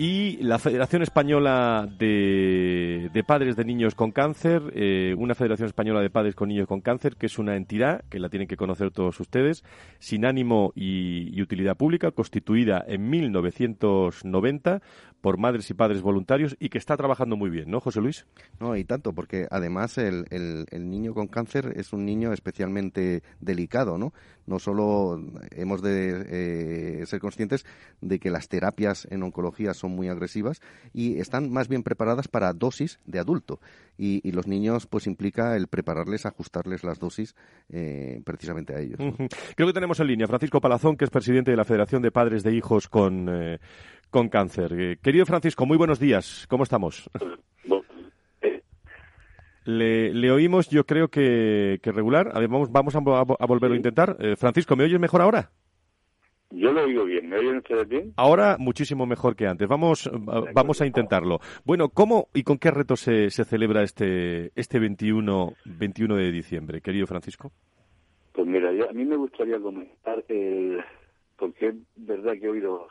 [0.00, 6.00] Y la Federación Española de, de Padres de Niños con Cáncer, eh, una Federación Española
[6.00, 8.92] de Padres con Niños con Cáncer, que es una entidad, que la tienen que conocer
[8.92, 9.64] todos ustedes,
[9.98, 14.82] sin ánimo y, y utilidad pública, constituida en 1990
[15.20, 18.26] por madres y padres voluntarios y que está trabajando muy bien, ¿no, José Luis?
[18.60, 23.22] No, y tanto, porque además el, el, el niño con cáncer es un niño especialmente
[23.40, 24.12] delicado, ¿no?
[24.48, 26.24] No solo hemos de
[27.02, 27.66] eh, ser conscientes
[28.00, 30.62] de que las terapias en oncología son muy agresivas
[30.94, 33.60] y están más bien preparadas para dosis de adulto.
[33.98, 37.34] Y, y los niños, pues implica el prepararles, ajustarles las dosis
[37.68, 38.98] eh, precisamente a ellos.
[38.98, 39.14] ¿no?
[39.56, 42.42] Creo que tenemos en línea Francisco Palazón, que es presidente de la Federación de Padres
[42.42, 43.58] de Hijos con, eh,
[44.10, 44.72] con Cáncer.
[44.78, 46.46] Eh, querido Francisco, muy buenos días.
[46.48, 47.08] ¿Cómo estamos?
[49.64, 52.30] Le, le oímos, yo creo que, que regular.
[52.34, 54.16] A ver, vamos, vamos a, vo- a volverlo a intentar.
[54.18, 55.50] Eh, Francisco, ¿me oyes mejor ahora?
[56.50, 57.28] Yo lo oigo bien.
[57.28, 58.14] ¿Me oyen ustedes bien?
[58.16, 59.68] Ahora muchísimo mejor que antes.
[59.68, 61.40] Vamos, va- vamos a intentarlo.
[61.66, 66.80] Bueno, ¿cómo y con qué reto se, se celebra este, este 21, 21 de diciembre,
[66.80, 67.52] querido Francisco?
[68.32, 70.78] Pues mira, yo- a mí me gustaría comentar, el,
[71.38, 72.88] porque es verdad que he oído,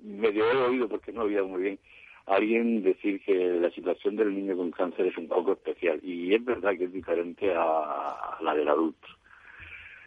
[0.00, 1.78] medio he oído porque no oído muy bien,
[2.26, 6.00] alguien decir que la situación del niño con cáncer es un poco especial.
[6.02, 9.06] Y es verdad que es diferente a la del adulto.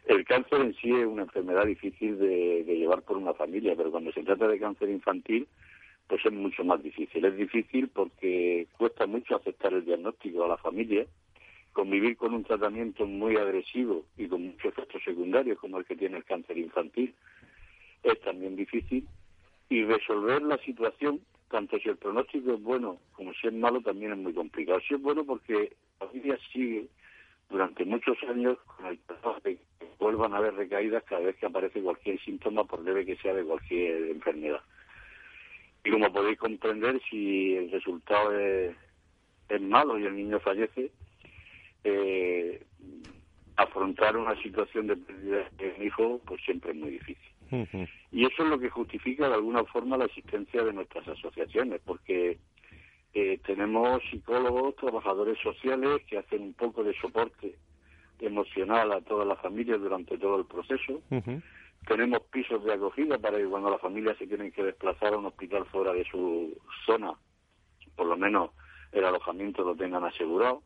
[0.05, 3.91] El cáncer en sí es una enfermedad difícil de, de llevar por una familia, pero
[3.91, 5.47] cuando se trata de cáncer infantil,
[6.07, 7.25] pues es mucho más difícil.
[7.25, 11.05] Es difícil porque cuesta mucho aceptar el diagnóstico a la familia,
[11.73, 16.17] convivir con un tratamiento muy agresivo y con muchos efectos secundarios como el que tiene
[16.17, 17.13] el cáncer infantil
[18.11, 19.07] es también difícil
[19.69, 24.11] y resolver la situación tanto si el pronóstico es bueno como si es malo también
[24.11, 24.79] es muy complicado.
[24.81, 26.87] Si es bueno porque la familia sigue
[27.49, 31.45] durante muchos años con el trabajo de que vuelvan a haber recaídas cada vez que
[31.45, 34.61] aparece cualquier síntoma por leve que sea de cualquier enfermedad.
[35.83, 38.75] Y como podéis comprender, si el resultado es,
[39.61, 40.91] malo y el niño fallece,
[41.85, 42.61] eh,
[43.55, 47.36] afrontar una situación de pérdida de un hijo pues siempre es muy difícil.
[48.11, 52.39] Y eso es lo que justifica de alguna forma la existencia de nuestras asociaciones, porque
[53.13, 57.55] eh, tenemos psicólogos, trabajadores sociales que hacen un poco de soporte
[58.19, 61.01] emocional a todas las familias durante todo el proceso.
[61.87, 65.25] Tenemos pisos de acogida para que cuando las familias se tienen que desplazar a un
[65.27, 67.13] hospital fuera de su zona,
[67.95, 68.51] por lo menos
[68.91, 70.63] el alojamiento lo tengan asegurado.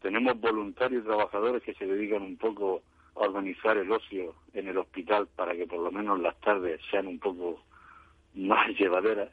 [0.00, 4.78] Tenemos voluntarios y trabajadores que se dedican un poco a organizar el ocio en el
[4.78, 7.60] hospital para que por lo menos las tardes sean un poco
[8.34, 9.30] más llevaderas.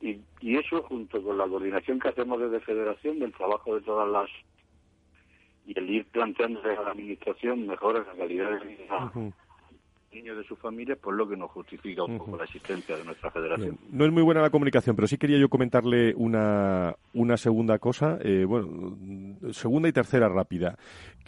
[0.00, 4.08] Y, y eso junto con la coordinación que hacemos desde Federación del trabajo de todas
[4.08, 4.30] las
[5.66, 9.12] y el ir planteándose a la administración mejoras la calidad de vida
[10.12, 13.30] niños de sus familias, pues lo que nos justifica un poco la existencia de nuestra
[13.30, 13.78] federación.
[13.90, 18.18] No es muy buena la comunicación, pero sí quería yo comentarle una, una segunda cosa,
[18.22, 18.96] eh, bueno,
[19.52, 20.76] segunda y tercera rápida,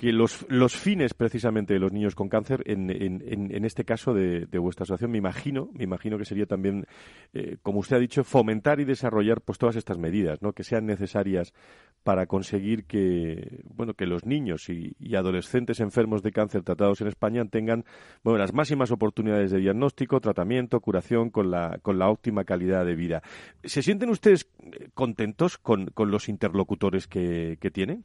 [0.03, 4.13] que los, los fines precisamente de los niños con cáncer, en, en, en, este caso
[4.13, 6.87] de, de vuestra asociación, me imagino, me imagino que sería también,
[7.35, 10.55] eh, como usted ha dicho, fomentar y desarrollar pues todas estas medidas, ¿no?
[10.55, 11.55] Que sean necesarias
[12.03, 17.07] para conseguir que, bueno, que los niños y, y adolescentes enfermos de cáncer tratados en
[17.07, 17.85] España tengan,
[18.25, 22.97] bueno, las máximas oportunidades de diagnóstico, tratamiento, curación con la, con la óptima calidad de
[22.97, 23.23] vida.
[23.63, 28.03] ¿Se sienten ustedes eh, contentos con, con los interlocutores que, que tienen?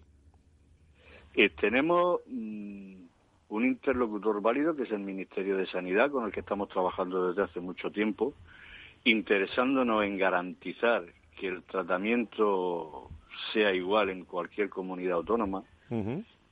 [1.37, 2.95] Eh, tenemos mm,
[3.49, 7.43] un interlocutor válido que es el Ministerio de Sanidad, con el que estamos trabajando desde
[7.43, 8.33] hace mucho tiempo,
[9.03, 11.03] interesándonos en garantizar
[11.39, 13.11] que el tratamiento
[13.53, 15.63] sea igual en cualquier comunidad autónoma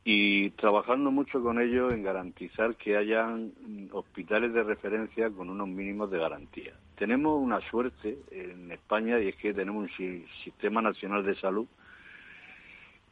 [0.04, 5.68] y trabajando mucho con ellos en garantizar que hayan mm, hospitales de referencia con unos
[5.68, 6.74] mínimos de garantía.
[6.96, 11.66] Tenemos una suerte en España y es que tenemos un si- sistema nacional de salud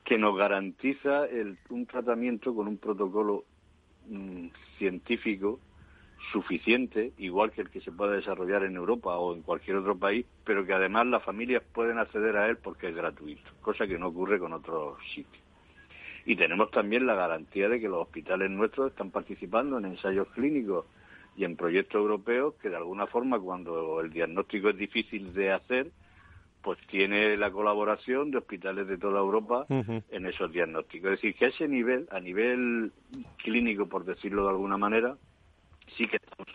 [0.03, 3.45] que nos garantiza el- un tratamiento con un protocolo
[4.07, 4.47] mm,
[4.77, 5.59] científico
[6.31, 10.25] suficiente, igual que el que se puede desarrollar en Europa o en cualquier otro país,
[10.43, 14.07] pero que además las familias pueden acceder a él porque es gratuito, cosa que no
[14.07, 15.43] ocurre con otros sitios.
[16.25, 20.85] Y tenemos también la garantía de que los hospitales nuestros están participando en ensayos clínicos
[21.35, 25.91] y en proyectos europeos que de alguna forma cuando el diagnóstico es difícil de hacer,
[26.63, 31.11] pues tiene la colaboración de hospitales de toda Europa en esos diagnósticos.
[31.11, 32.93] Es decir, que a ese nivel, a nivel
[33.43, 35.17] clínico, por decirlo de alguna manera,
[35.97, 36.47] sí que estamos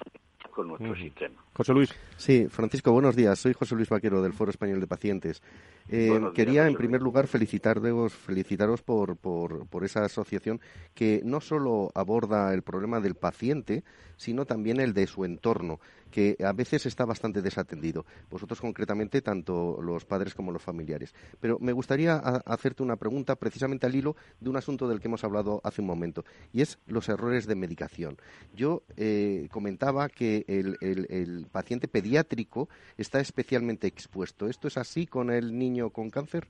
[0.50, 1.44] con nuestro sistema.
[1.58, 1.90] José Luis.
[2.16, 3.36] Sí, Francisco, buenos días.
[3.36, 5.42] Soy José Luis Vaquero del Foro Español de Pacientes.
[5.88, 10.60] Eh, quería, en primer lugar, felicitaros, felicitaros por, por, por, esa asociación
[10.94, 13.82] que no solo aborda el problema del paciente,
[14.16, 15.80] sino también el de su entorno,
[16.10, 18.04] que a veces está bastante desatendido.
[18.30, 21.14] Vosotros, concretamente, tanto los padres como los familiares.
[21.40, 25.24] Pero me gustaría hacerte una pregunta precisamente al hilo de un asunto del que hemos
[25.24, 28.18] hablado hace un momento, y es los errores de medicación.
[28.54, 34.48] Yo eh, comentaba que el, el paciente pediátrico está especialmente expuesto.
[34.48, 35.90] ¿Esto es así con el niño?
[35.90, 36.46] con cáncer?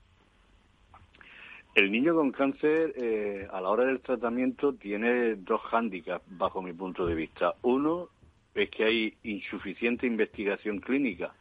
[1.75, 6.73] El niño con cáncer, eh, a la hora del tratamiento, tiene dos hándicaps, bajo mi
[6.73, 7.53] punto de vista.
[7.61, 8.09] Uno
[8.55, 11.33] es que hay insuficiente investigación clínica,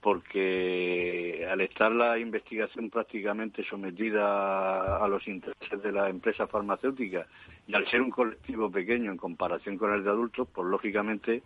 [0.00, 7.26] porque al estar la investigación prácticamente sometida a los intereses de la empresa farmacéutica
[7.66, 11.42] y al ser un colectivo pequeño en comparación con el de adultos, pues lógicamente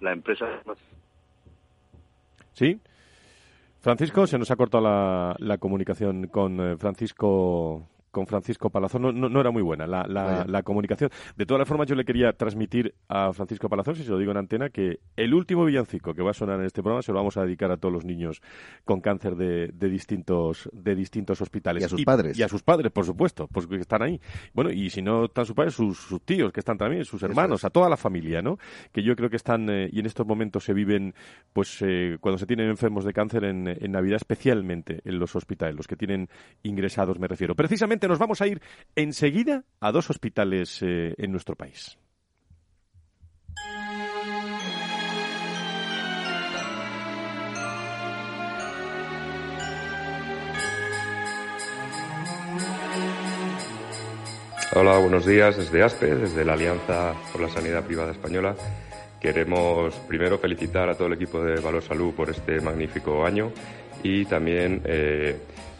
[0.00, 0.46] la empresa
[2.52, 2.80] Sí.
[3.80, 7.86] Francisco, se nos ha cortado la, la comunicación con eh, Francisco
[8.16, 11.10] con Francisco Palazón no, no, era muy buena la, la, comunicación.
[11.36, 14.30] De todas las formas, yo le quería transmitir a Francisco Palazón, si se lo digo
[14.30, 17.18] en antena, que el último villancico que va a sonar en este programa se lo
[17.18, 18.40] vamos a dedicar a todos los niños
[18.86, 21.82] con cáncer de, de distintos, de distintos hospitales.
[21.82, 22.38] Y a sus padres.
[22.38, 24.18] Y a sus padres, por supuesto, pues que están ahí.
[24.54, 27.70] Bueno, y si no están sus padres, sus, tíos, que están también, sus hermanos, a
[27.70, 28.56] toda la familia, ¿no?
[28.92, 31.12] Que yo creo que están, eh, y en estos momentos se viven,
[31.52, 35.76] pues eh, cuando se tienen enfermos de cáncer en, en Navidad, especialmente en los hospitales,
[35.76, 36.30] los que tienen
[36.62, 37.54] ingresados, me refiero.
[37.54, 38.60] Precisamente nos vamos a ir
[38.94, 41.98] enseguida a dos hospitales eh, en nuestro país.
[54.78, 58.54] Hola, buenos días desde ASPE, desde la Alianza por la Sanidad Privada Española.
[59.18, 63.52] Queremos primero felicitar a todo el equipo de Valor Salud por este magnífico año
[64.02, 65.36] y también eh,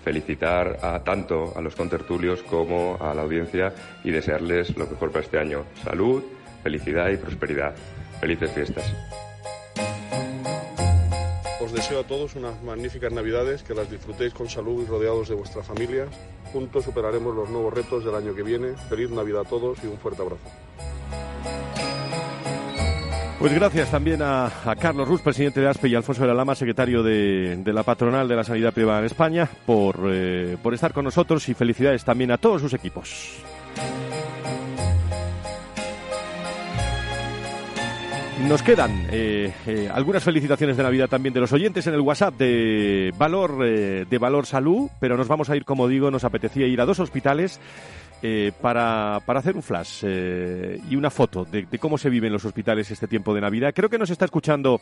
[0.07, 5.25] felicitar a tanto a los contertulios como a la audiencia y desearles lo mejor para
[5.25, 5.65] este año.
[5.83, 6.23] Salud,
[6.63, 7.75] felicidad y prosperidad.
[8.21, 8.85] Felices fiestas.
[11.61, 15.35] Os deseo a todos unas magníficas Navidades, que las disfrutéis con salud y rodeados de
[15.35, 16.07] vuestra familia.
[16.53, 18.75] Juntos superaremos los nuevos retos del año que viene.
[18.89, 20.49] Feliz Navidad a todos y un fuerte abrazo.
[23.39, 27.03] Pues gracias también a, Carlos Ruz, presidente de ASPE, y Alfonso de la Lama, secretario
[27.03, 31.47] de, la Patronal de la Sanidad Privada en España, por, eh, por estar con nosotros
[31.51, 33.37] y felicidades también a todos sus equipos.
[38.49, 42.35] Nos quedan eh, eh, algunas felicitaciones de Navidad también de los oyentes en el WhatsApp
[42.37, 46.81] de Valor, de Valor Salud, pero nos vamos a ir, como digo, nos apetecía ir
[46.81, 47.61] a dos hospitales
[48.23, 52.33] eh, para, para, hacer un flash eh, y una foto de, cómo se vive en
[52.33, 53.73] los hospitales este tiempo de Navidad.
[53.75, 54.81] Creo que nos está escuchando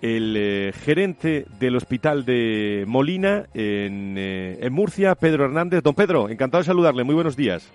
[0.00, 5.82] el eh, gerente del hospital de Molina en, en, Murcia, Pedro Hernández.
[5.82, 7.04] Don Pedro, encantado de saludarle.
[7.04, 7.70] Muy buenos días.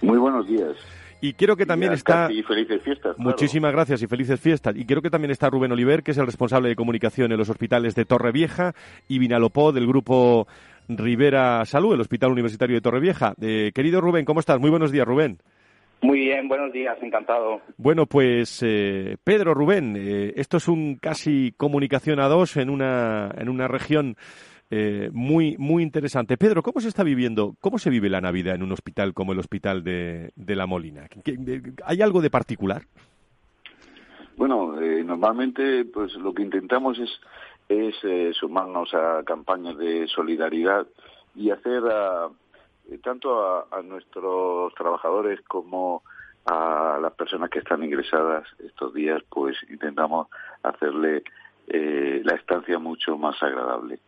[0.00, 0.76] Muy buenos días.
[1.20, 2.30] Y quiero que también está.
[2.30, 3.18] Y felices fiestas.
[3.18, 4.76] Muchísimas gracias y felices fiestas.
[4.76, 7.48] Y quiero que también está Rubén Oliver, que es el responsable de comunicación en los
[7.48, 8.74] hospitales de Torrevieja
[9.08, 10.46] y Vinalopó del grupo
[10.88, 13.34] Rivera Salud, el Hospital Universitario de Torrevieja.
[13.40, 14.60] Eh, querido Rubén, ¿cómo estás?
[14.60, 15.38] Muy buenos días, Rubén.
[16.02, 17.60] Muy bien, buenos días, encantado.
[17.78, 23.30] Bueno, pues eh, Pedro, Rubén, eh, esto es un casi comunicación a dos en una,
[23.36, 24.16] en una región
[25.12, 26.36] muy, muy interesante.
[26.36, 29.38] Pedro, ¿cómo se está viviendo, cómo se vive la Navidad en un hospital como el
[29.38, 31.06] Hospital de, de La Molina?
[31.84, 32.82] ¿Hay algo de particular?
[34.36, 34.74] Bueno,
[35.04, 37.08] normalmente pues lo que intentamos es
[37.68, 40.86] es eh, sumarnos a campañas de solidaridad
[41.34, 41.82] y hacer
[42.90, 46.02] eh, tanto a, nuestros trabajadores como
[46.46, 50.28] a las personas que están ingresadas estos días, pues intentamos
[50.62, 51.24] hacerle
[51.66, 53.98] eh, la estancia mucho más agradable.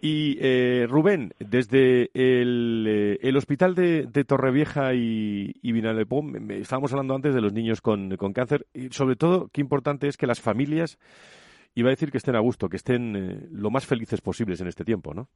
[0.00, 5.78] Y eh, Rubén, desde el, el hospital de, Torrevieja y, y
[6.60, 10.16] estábamos hablando antes de los niños con, con, cáncer y sobre todo qué importante es
[10.16, 10.98] que las familias,
[11.74, 14.68] iba a decir que estén a gusto, que estén eh, lo más felices posibles en
[14.68, 15.28] este tiempo, ¿no?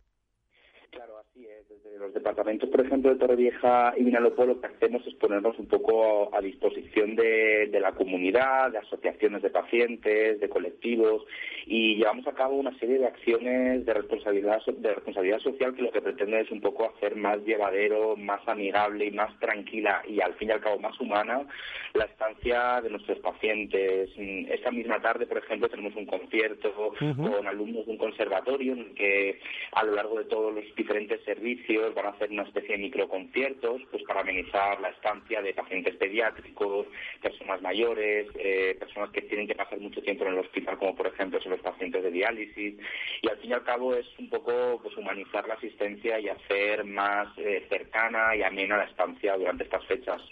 [0.90, 1.68] Claro, así es.
[1.68, 5.66] Desde los departamentos, por ejemplo, de Torrevieja y Vinalopó, lo que hacemos es ponernos un
[5.66, 11.24] poco a, disposición de, la comunidad, de asociaciones de pacientes, de colectivos,
[11.66, 15.92] y llevamos a cabo una serie de acciones de responsabilidad, de responsabilidad social que lo
[15.92, 20.34] que pretende es un poco hacer más llevadero, más amigable y más tranquila y al
[20.34, 21.46] fin y al cabo más humana
[21.94, 24.10] la estancia de nuestros pacientes.
[24.16, 28.94] Esta misma tarde, por ejemplo, tenemos un concierto con alumnos de un conservatorio en el
[28.94, 29.40] que
[29.72, 34.02] a lo largo de todos los diferentes servicios van hacer una especie de microconciertos pues
[34.04, 36.86] para amenizar la estancia de pacientes pediátricos,
[37.22, 41.06] personas mayores, eh, personas que tienen que pasar mucho tiempo en el hospital, como por
[41.06, 42.74] ejemplo son los pacientes de diálisis.
[43.22, 46.84] Y al fin y al cabo es un poco pues humanizar la asistencia y hacer
[46.84, 50.22] más eh, cercana y amena la estancia durante estas fechas.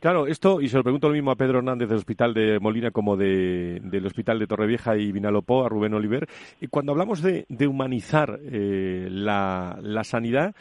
[0.00, 2.90] Claro, esto, y se lo pregunto lo mismo a Pedro Hernández del Hospital de Molina
[2.90, 6.26] como de, del Hospital de Torrevieja y Vinalopó, a Rubén Oliver,
[6.60, 10.54] y cuando hablamos de, humanizar eh, la, la sanidad,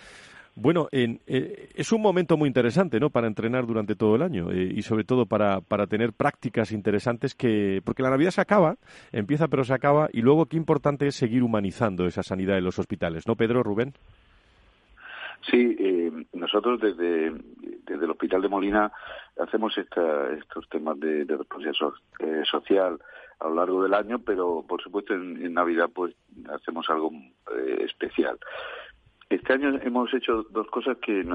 [0.61, 3.09] bueno, en, eh, es un momento muy interesante, ¿no?
[3.09, 7.33] Para entrenar durante todo el año eh, y sobre todo para, para tener prácticas interesantes
[7.33, 8.75] que, porque la Navidad se acaba,
[9.11, 12.77] empieza pero se acaba y luego qué importante es seguir humanizando esa sanidad en los
[12.77, 13.93] hospitales, ¿no, Pedro, Rubén?
[15.49, 17.31] Sí, eh, nosotros desde,
[17.83, 18.91] desde el Hospital de Molina
[19.39, 22.99] hacemos estos temas de, de responsabilidad social
[23.39, 26.13] a lo largo del año, pero por supuesto en, Navidad pues
[26.53, 27.09] hacemos algo
[27.79, 28.37] especial.
[29.31, 31.25] Este año hemos hecho dos cosas que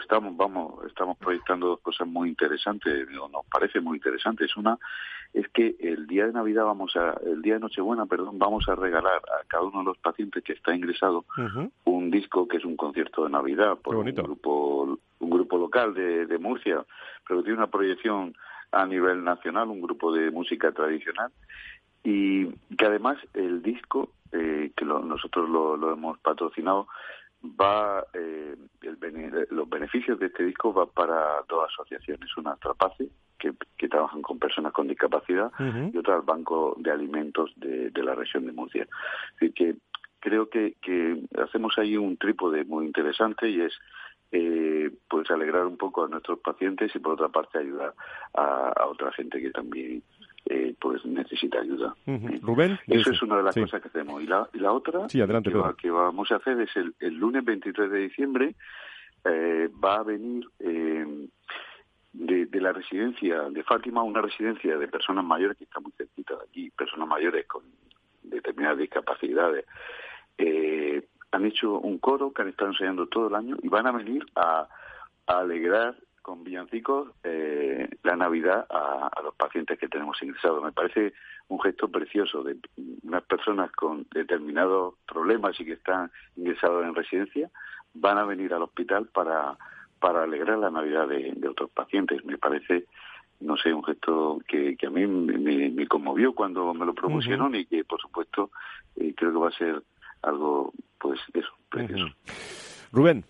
[0.00, 4.56] estamos, vamos, estamos proyectando dos cosas muy interesantes, o nos parece muy interesantes.
[4.56, 4.76] Una
[5.32, 8.74] es que el día de Navidad vamos a, el día de Nochebuena, perdón, vamos a
[8.74, 11.26] regalar a cada uno de los pacientes que está ingresado
[11.84, 16.26] un disco que es un concierto de Navidad por un grupo, un grupo local de,
[16.26, 16.84] de Murcia,
[17.28, 18.34] pero tiene una proyección
[18.72, 21.30] a nivel nacional, un grupo de música tradicional
[22.02, 22.46] y
[22.76, 26.88] que además el disco eh, que nosotros lo, hemos patrocinado
[27.44, 28.56] va eh,
[29.50, 32.36] los beneficios de este disco va para dos asociaciones.
[32.36, 35.52] Una Trapace que, que trabajan con personas con discapacidad
[35.92, 38.86] y otra al Banco de Alimentos de, la región de Murcia.
[39.36, 39.76] Así que
[40.20, 43.72] creo que, que hacemos ahí un trípode muy interesante y es
[44.32, 47.94] eh, pues alegrar un poco a nuestros pacientes y por otra parte ayudar
[48.32, 50.02] a otra gente que también
[50.46, 51.94] eh, pues necesita ayuda.
[52.42, 52.78] Rubén.
[52.86, 54.22] Eso es una de las cosas que hacemos.
[54.22, 58.54] Y la, y la otra que, vamos a hacer es el, lunes 23 de diciembre
[59.24, 61.28] eh, va a venir eh,
[62.12, 66.44] de, la residencia de Fátima, una residencia de personas mayores que está muy cerquita de
[66.44, 67.62] aquí, personas mayores con
[68.22, 69.64] determinadas discapacidades.
[71.30, 74.26] han hecho un coro que han estado enseñando todo el año y van a venir
[74.36, 74.68] a
[75.26, 80.64] alegrar con villancicos eh, la Navidad a, los pacientes que tenemos ingresados.
[80.64, 81.12] Me parece
[81.48, 82.56] un gesto precioso de
[83.02, 87.50] unas personas con determinados problemas y que están ingresados en residencia
[87.92, 89.58] van a venir al hospital para,
[90.00, 92.24] para alegrar la Navidad de, otros pacientes.
[92.24, 92.86] Me parece,
[93.40, 97.66] no sé, un gesto que, que a mí me, conmovió cuando me lo propusieron y
[97.66, 98.50] que, por supuesto,
[98.96, 99.82] eh, creo que va a ser
[100.22, 102.14] algo, pues eso, precioso.
[102.92, 103.26] Rubén.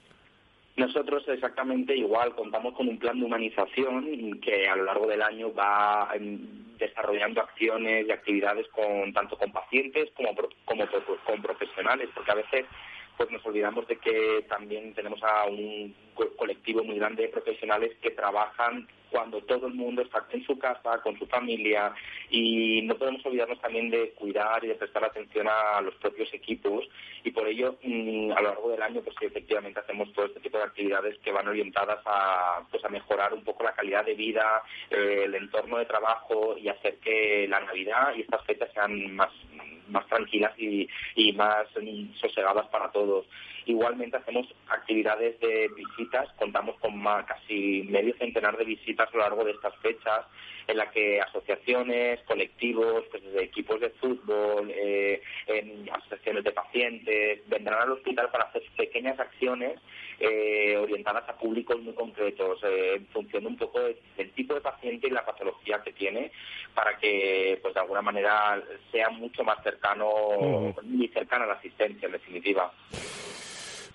[0.77, 5.55] Nosotros exactamente igual contamos con un plan de humanización que a lo largo del año
[5.55, 10.85] va em, desarrollando acciones y actividades con tanto con pacientes como, como
[11.25, 12.67] con profesionales, porque a veces
[13.17, 15.95] pues nos olvidamos de que también tenemos a un
[16.37, 21.01] colectivo muy grande de profesionales que trabajan cuando todo el mundo está en su casa,
[21.01, 21.95] con su familia,
[22.31, 26.85] y no podemos olvidarnos también de cuidar y de prestar atención a los propios equipos,
[27.23, 30.59] y por ello mm, a lo largo del año pues efectivamente hacemos todo este tipo
[30.59, 34.65] de actividades que van orientadas a, pues, a mejorar un poco la calidad de vida,
[34.91, 39.31] eh, el entorno de trabajo y hacer que la Navidad y estas fechas sean más
[39.89, 43.27] más tranquilas y, y más mm, sosegadas para todos.
[43.67, 49.23] Igualmente hacemos actividades de visitas, contamos con más, casi medio centenar de visitas a lo
[49.23, 50.27] largo de estas fechas,
[50.67, 55.23] en la que asociaciones, colectivos, pues desde equipos de fútbol, eh,
[55.93, 59.79] asociaciones de pacientes, vendrán al hospital para hacer pequeñas acciones
[60.21, 65.09] eh, orientadas a públicos muy concretos, eh, en función un poco del tipo de paciente
[65.09, 66.31] y la patología que tiene,
[66.75, 72.07] para que, pues de alguna manera, sea mucho más cercano, muy cercana a la asistencia,
[72.07, 72.73] en definitiva.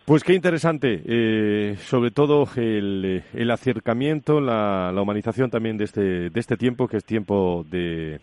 [0.09, 6.39] Pues qué interesante, eh, sobre todo el, el acercamiento, la, humanización también de este, de
[6.39, 8.19] este tiempo, que es tiempo de,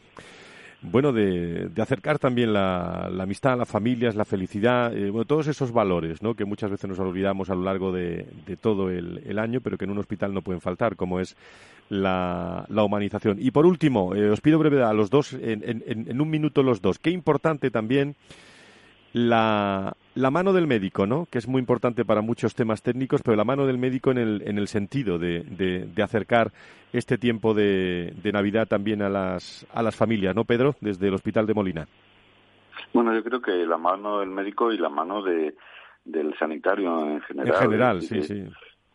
[0.82, 6.22] bueno, de, acercar también la, amistad, las familias, la felicidad, eh, bueno, todos esos valores,
[6.22, 6.34] ¿no?
[6.34, 8.26] Que muchas veces nos olvidamos a lo largo de,
[8.60, 11.36] todo el, año, pero que en un hospital no pueden faltar, como es
[11.88, 13.36] la, humanización.
[13.38, 16.64] Y por último, eh, os pido brevedad a los dos, en, en, en un minuto
[16.64, 16.98] los dos.
[16.98, 18.16] Qué importante también
[19.12, 21.26] la la mano del médico, ¿no?
[21.30, 24.42] Que es muy importante para muchos temas técnicos, pero la mano del médico en el,
[24.46, 26.52] en el sentido de, de, acercar
[26.92, 30.74] este tiempo de, de, Navidad también a las, a las familias, ¿no, Pedro?
[30.80, 31.86] Desde el Hospital de Molina.
[32.94, 35.54] Bueno, yo creo que la mano del médico y la mano de,
[36.06, 37.54] del sanitario en general.
[37.54, 38.44] En general, sí, sí.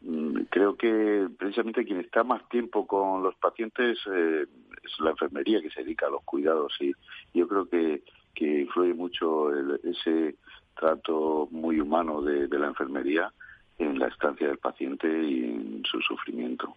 [0.02, 4.48] Mm, creo que precisamente quien está más tiempo con los pacientes eh,
[4.84, 6.92] es la enfermería que se dedica a los cuidados y
[7.36, 8.02] yo creo que,
[8.34, 9.52] que influye mucho
[9.84, 10.36] ese
[10.82, 13.32] trato muy humano de, la enfermería
[13.78, 16.76] en la estancia del paciente y en su sufrimiento.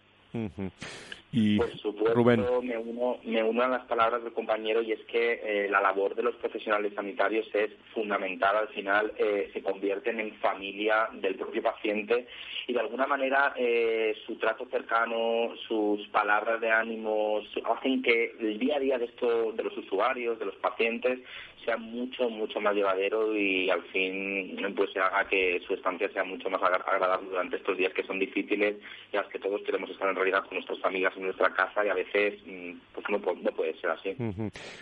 [1.31, 5.41] Y Por supuesto, Me, uno, me uno a las palabras del compañero y es que
[5.43, 8.55] eh, la labor de los profesionales sanitarios es fundamental.
[8.55, 12.27] Al final eh, se convierten en familia del propio paciente
[12.67, 18.57] y de alguna manera eh, su trato cercano, sus palabras de ánimo hacen que el
[18.57, 21.19] día a día de, esto, de los usuarios, de los pacientes,
[21.65, 26.23] sea mucho, mucho más llevadero y al fin pues se haga que su estancia sea
[26.23, 28.75] mucho más agradable durante estos días que son difíciles
[29.11, 31.89] y a los que todos queremos estar en realidad con nuestras familias nuestra casa y
[31.89, 34.15] a veces mm, pues no, no puede ser así.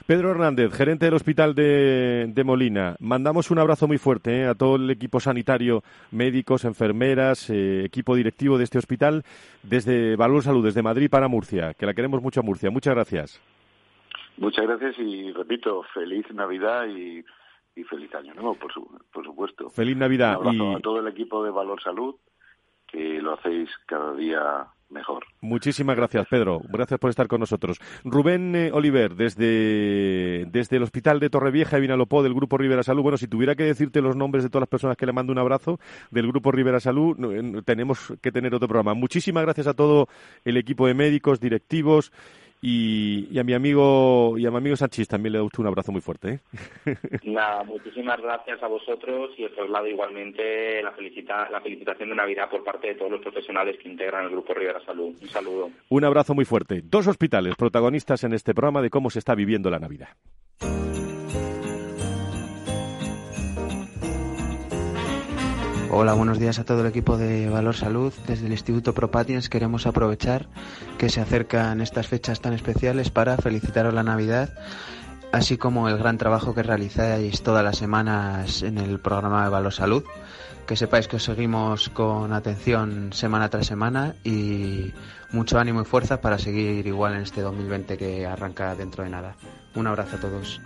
[0.05, 4.45] Pedro Hernández, gerente del Hospital de, de Molina, mandamos un abrazo muy fuerte ¿eh?
[4.47, 9.23] a todo el equipo sanitario, médicos, enfermeras, eh, equipo directivo de este hospital
[9.63, 12.69] desde Valor Salud, desde Madrid para Murcia, que la queremos mucho a Murcia.
[12.71, 13.41] Muchas gracias.
[14.37, 17.23] Muchas gracias y repito, feliz Navidad y,
[17.83, 18.71] feliz año nuevo, por,
[19.11, 19.69] por supuesto.
[19.69, 20.39] Feliz Navidad.
[20.39, 22.15] Un abrazo a todo el equipo de Valor Salud,
[22.87, 25.25] que lo hacéis cada día mejor.
[25.41, 26.61] Muchísimas gracias, Pedro.
[26.69, 27.79] Gracias por estar con nosotros.
[28.03, 33.03] Rubén eh, Oliver, desde, desde el Hospital de Torrevieja y Vinalopó del Grupo Rivera Salud.
[33.03, 35.39] Bueno, si tuviera que decirte los nombres de todas las personas que le mando un
[35.39, 35.79] abrazo
[36.11, 37.17] del Grupo Rivera Salud,
[37.65, 38.93] tenemos que tener otro programa.
[38.93, 40.07] Muchísimas gracias a todo
[40.45, 42.11] el equipo de médicos, directivos
[42.65, 45.99] y, a mi amigo y a mi amigo Sánchez también le doy un abrazo muy
[45.99, 46.39] fuerte.
[46.85, 46.95] ¿eh?
[47.25, 52.49] Nada, muchísimas gracias a vosotros y os traslado igualmente la, felicita, la felicitación de Navidad
[52.49, 55.13] por parte de todos los profesionales que integran el Grupo Rivera Salud.
[55.21, 55.71] Un saludo.
[55.89, 56.81] Un abrazo muy fuerte.
[56.85, 60.09] Dos hospitales protagonistas en este programa de cómo se está viviendo la Navidad.
[65.95, 68.11] Hola, buenos días a todo el equipo de Valor Salud.
[68.25, 70.47] Desde el Instituto Propatiens queremos aprovechar
[70.97, 74.49] que se acercan estas fechas tan especiales para felicitaros la Navidad,
[75.31, 79.71] así como el gran trabajo que realizáis todas las semanas en el programa de Valor
[79.71, 80.03] Salud.
[80.65, 84.91] Que sepáis que os seguimos con atención semana tras semana y
[85.31, 89.35] mucho ánimo y fuerza para seguir igual en este 2020 que arranca dentro de nada.
[89.75, 90.59] Un abrazo a todos.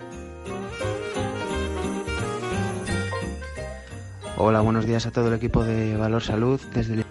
[4.39, 7.03] Hola, buenos días a todo el equipo de Valor Salud desde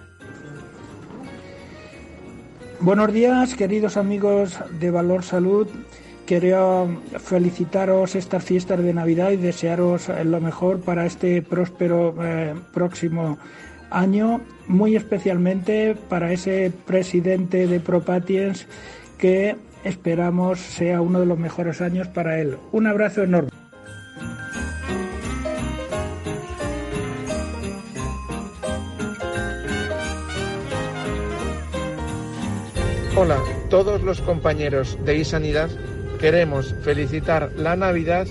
[2.78, 5.66] Buenos días, queridos amigos de Valor Salud.
[6.24, 6.86] Quería
[7.18, 13.38] felicitaros estas fiestas de Navidad y desearos lo mejor para este próspero eh, próximo
[13.90, 18.68] año, muy especialmente para ese presidente de Propatiens
[19.18, 22.56] que esperamos sea uno de los mejores años para él.
[22.70, 23.50] Un abrazo enorme.
[33.18, 35.70] Hola, todos los compañeros de iSanidad
[36.20, 38.26] queremos felicitar la Navidad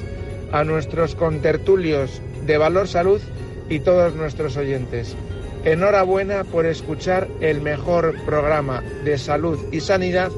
[0.51, 3.19] a nuestros contertulios de Valor Salud
[3.67, 5.15] y todos nuestros oyentes.
[5.63, 10.31] Enhorabuena por escuchar el mejor programa de salud y sanidad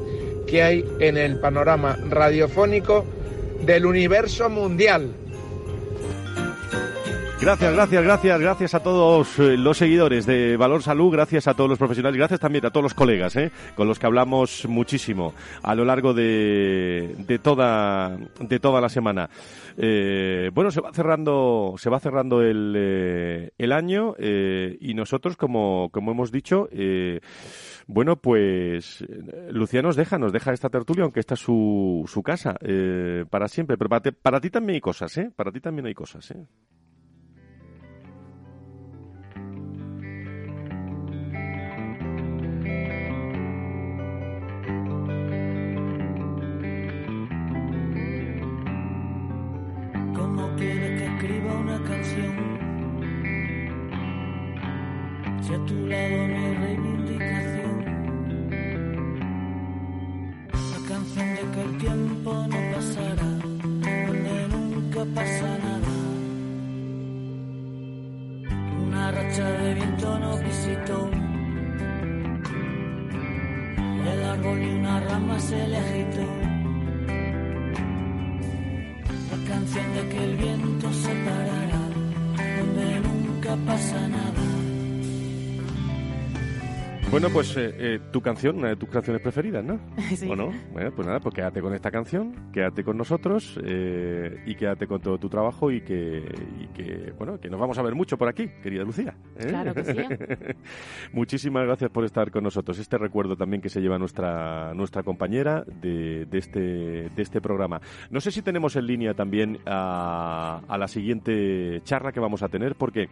[0.47, 3.03] que hay en el panorama radiofónico
[3.65, 5.11] del universo mundial.
[7.39, 11.69] Gracias, gracias, gracias, gracias a todos eh, los seguidores de Valor Salud, gracias a todos
[11.69, 15.75] los profesionales, gracias también a todos los colegas, eh, con los que hablamos muchísimo a
[15.75, 19.29] lo largo de, de toda de toda la semana.
[19.77, 26.11] Eh, bueno, se va cerrando se va cerrando el, el año y nosotros, como como
[26.11, 26.67] hemos dicho.
[27.89, 29.05] Bueno, pues
[29.51, 32.57] Luciano nos deja, nos deja esta tertulia, aunque esta es su, su casa,
[33.29, 33.77] para siempre.
[33.77, 35.31] Pero para, para, ti también hay cosas, ¿eh?
[35.33, 36.45] Para ti también hay cosas, ¿eh?
[55.41, 57.75] Si a tu lado no hay reivindicación.
[60.51, 63.31] La canción de que el tiempo no pasará,
[64.07, 65.93] donde nunca pasa nada.
[68.85, 71.09] Una racha de viento no visitó.
[74.11, 76.56] El árbol y una rama se le agitó.
[79.57, 81.83] Canción que el viento se parará,
[82.59, 84.56] donde nunca pasa nada.
[87.09, 89.79] Bueno, pues eh, eh, tu canción, una de tus canciones preferidas, ¿no?
[90.17, 90.27] Sí.
[90.29, 90.51] ¿O no?
[90.73, 94.99] Bueno, pues nada, pues quédate con esta canción, quédate con nosotros eh, y quédate con
[94.99, 96.23] todo tu trabajo y que,
[96.59, 99.15] y que, bueno, que nos vamos a ver mucho por aquí, querida Lucía.
[99.37, 99.45] ¿eh?
[99.47, 99.93] Claro que sí.
[101.13, 102.77] Muchísimas gracias por estar con nosotros.
[102.77, 107.79] Este recuerdo también que se lleva nuestra, nuestra compañera de, de este, de este programa.
[108.09, 112.49] No sé si tenemos en línea también a, a la siguiente charla que vamos a
[112.49, 113.09] tener, porque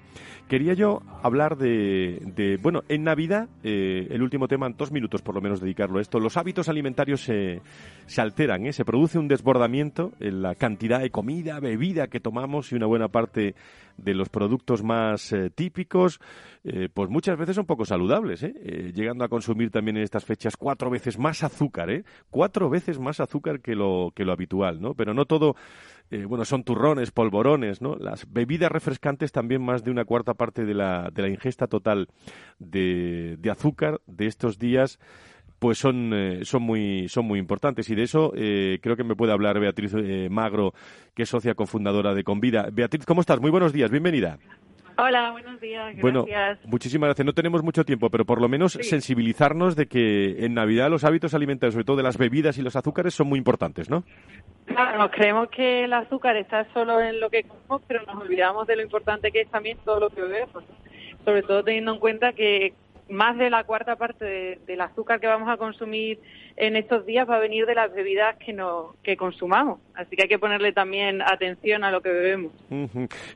[0.47, 5.21] quería yo hablar de, de bueno, en Navidad, eh, el último tema, en dos minutos
[5.21, 7.61] por lo menos dedicarlo a esto, los hábitos alimentarios se,
[8.05, 8.73] se alteran, ¿eh?
[8.73, 13.07] se produce un desbordamiento en la cantidad de comida, bebida que tomamos y una buena
[13.07, 13.55] parte
[13.97, 16.19] de los productos más eh, típicos,
[16.67, 18.53] eh, pues muchas veces son poco saludables, ¿eh?
[18.55, 22.03] Eh, llegando a consumir también en estas fechas cuatro veces más azúcar, ¿eh?
[22.31, 24.95] cuatro veces más azúcar que lo, que lo habitual, ¿no?
[24.95, 25.55] Pero no todo,
[26.11, 27.95] eh, bueno, son turrones, polvorones, ¿no?
[27.95, 32.07] Las bebidas refrescantes también más de una cuarta parte de la, de la ingesta total
[32.59, 34.99] de, de azúcar de estos días
[35.59, 37.89] pues son, eh, son, muy, son muy importantes.
[37.89, 40.73] Y de eso eh, creo que me puede hablar Beatriz eh, Magro,
[41.13, 42.69] que es socia cofundadora de Convida.
[42.71, 43.39] Beatriz, ¿cómo estás?
[43.39, 44.37] Muy buenos días, bienvenida.
[44.97, 45.95] Hola, buenos días.
[45.95, 46.01] Gracias.
[46.01, 46.25] Bueno,
[46.65, 47.25] muchísimas gracias.
[47.25, 51.33] No tenemos mucho tiempo, pero por lo menos sensibilizarnos de que en Navidad los hábitos
[51.33, 54.03] alimentarios, sobre todo de las bebidas y los azúcares, son muy importantes, ¿no?
[54.65, 58.67] Claro, nos creemos que el azúcar está solo en lo que comemos, pero nos olvidamos
[58.67, 60.63] de lo importante que es también todo lo que bebemos.
[61.25, 62.73] Sobre todo teniendo en cuenta que
[63.09, 66.19] más de la cuarta parte de- del azúcar que vamos a consumir
[66.57, 69.79] en estos días va a venir de las bebidas que, no, que consumamos.
[69.93, 72.51] Así que hay que ponerle también atención a lo que bebemos.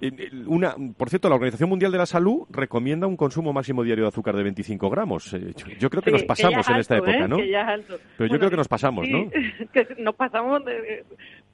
[0.01, 4.05] Eh, Una, por cierto, la Organización Mundial de la Salud recomienda un consumo máximo diario
[4.05, 5.33] de azúcar de 25 gramos.
[5.33, 7.27] Eh, yo, yo creo que Sí, nos pasamos en esta época, ¿eh?
[7.27, 7.37] ¿no?
[7.37, 7.97] Que ya es alto.
[8.17, 9.29] Pero yo creo que nos pasamos, sí, ¿no?
[9.73, 11.03] que nos pasamos de-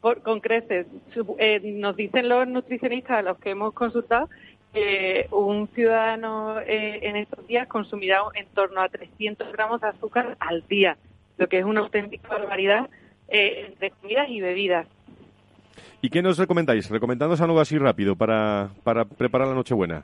[0.01, 0.85] por- con creces.
[1.39, 4.29] Eh, nos dicen los nutricionistas a los que hemos consultado
[4.75, 10.35] que un ciudadano eh, en estos días consumirá en torno a 300 gramos de azúcar
[10.39, 10.97] al día,
[11.37, 12.89] lo que es una auténtica barbaridad
[13.29, 14.87] eh, entre comidas y bebidas.
[16.01, 16.89] ¿Y qué nos recomendáis?
[16.89, 20.03] Recomendándonos algo así rápido para, para preparar la Nochebuena.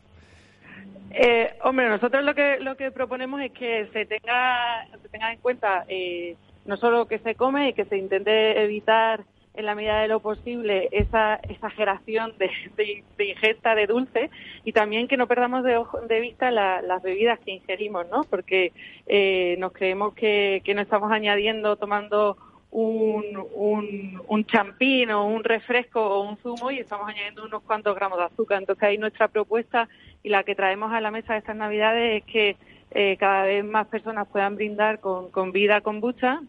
[1.11, 5.39] Eh, hombre, nosotros lo que lo que proponemos es que se tenga se tenga en
[5.39, 9.75] cuenta eh, no solo lo que se come y que se intente evitar en la
[9.75, 14.29] medida de lo posible esa exageración de, de- de ingesta de dulce
[14.63, 18.23] y también que no perdamos de, ojo- de vista la- las bebidas que ingerimos, ¿no?
[18.23, 18.71] Porque
[19.07, 22.37] eh, nos creemos que, que no estamos añadiendo tomando
[22.71, 27.93] un, un, un champín o un refresco o un zumo y estamos añadiendo unos cuantos
[27.95, 28.59] gramos de azúcar.
[28.59, 29.89] Entonces ahí nuestra propuesta
[30.23, 32.55] y la que traemos a la mesa de estas navidades es que
[32.91, 36.39] eh, cada vez más personas puedan brindar con, con vida kombucha,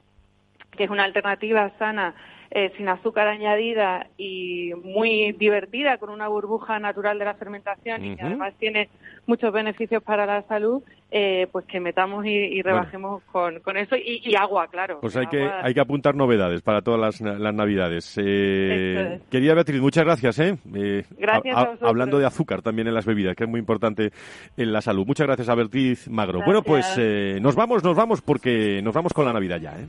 [0.77, 2.15] que es una alternativa sana
[2.55, 8.17] eh, sin azúcar añadida y muy divertida con una burbuja natural de la fermentación y
[8.17, 8.91] que además tiene
[9.27, 13.97] muchos beneficios para la salud, eh, pues que metamos y, y rebajemos con, con eso
[13.97, 14.99] y, y agua, claro.
[15.01, 18.19] Pues hay que, hay que apuntar novedades para todas las, las Navidades.
[18.19, 19.23] Eh, es.
[19.31, 20.39] Querida Beatriz, muchas gracias.
[20.41, 20.59] ¿eh?
[20.75, 24.11] Eh, Gracias a hablando de azúcar también en las bebidas, que es muy importante
[24.57, 25.07] en la salud.
[25.07, 26.43] Muchas gracias a Beatriz Magro.
[26.45, 29.71] Bueno, pues eh, nos vamos, nos vamos porque nos vamos con la Navidad ya.
[29.79, 29.87] ¿eh?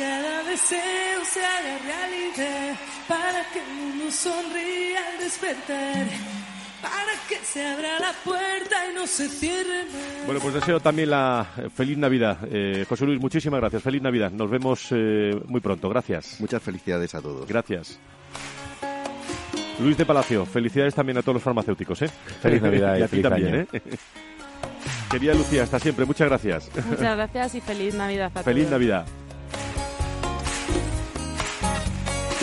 [0.00, 2.74] Cada deseo se haga realidad,
[3.06, 6.06] para que el mundo sonría al despertar,
[6.80, 10.24] para que se abra la puerta y no se cierre más.
[10.24, 12.38] Bueno, pues deseo también la eh, feliz Navidad.
[12.50, 13.82] Eh, José Luis, muchísimas gracias.
[13.82, 14.30] Feliz Navidad.
[14.30, 15.90] Nos vemos eh, muy pronto.
[15.90, 16.40] Gracias.
[16.40, 17.46] Muchas felicidades a todos.
[17.46, 17.98] Gracias.
[19.80, 22.00] Luis de Palacio, felicidades también a todos los farmacéuticos.
[22.02, 22.10] ¿eh?
[22.40, 23.54] Feliz Navidad y y a ti feliz también.
[23.54, 23.66] año.
[23.70, 23.82] ¿eh?
[25.10, 26.06] Querida Lucía, hasta siempre.
[26.06, 26.70] Muchas gracias.
[26.86, 28.72] Muchas gracias y feliz Navidad a Feliz todos.
[28.72, 29.06] Navidad.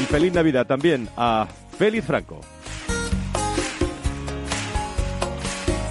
[0.08, 1.48] Feliz Navidad también a
[1.78, 2.40] Félix Franco.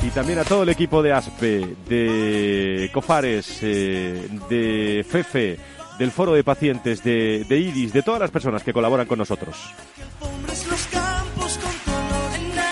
[0.03, 5.59] Y también a todo el equipo de ASPE, de COFARES, eh, de FEFE,
[5.99, 9.57] del Foro de Pacientes, de, de IDIS, de todas las personas que colaboran con nosotros.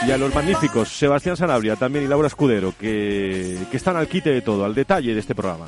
[0.07, 4.31] Y a los magníficos Sebastián Sanabria también y Laura Escudero, que, que están al quite
[4.31, 5.67] de todo, al detalle de este programa.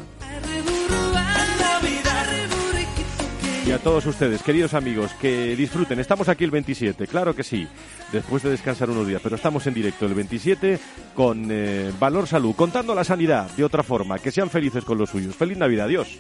[3.67, 5.99] Y a todos ustedes, queridos amigos, que disfruten.
[5.99, 7.67] Estamos aquí el 27, claro que sí,
[8.12, 10.79] después de descansar unos días, pero estamos en directo el 27
[11.17, 15.11] con eh, Valor Salud, contando la sanidad de otra forma, que sean felices con los
[15.11, 15.35] suyos.
[15.35, 16.17] Feliz Navidad, adiós.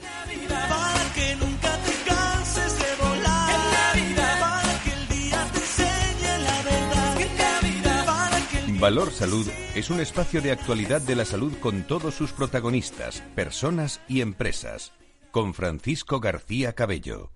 [8.80, 14.00] Valor Salud es un espacio de actualidad de la salud con todos sus protagonistas, personas
[14.08, 14.92] y empresas.
[15.30, 17.35] Con Francisco García Cabello.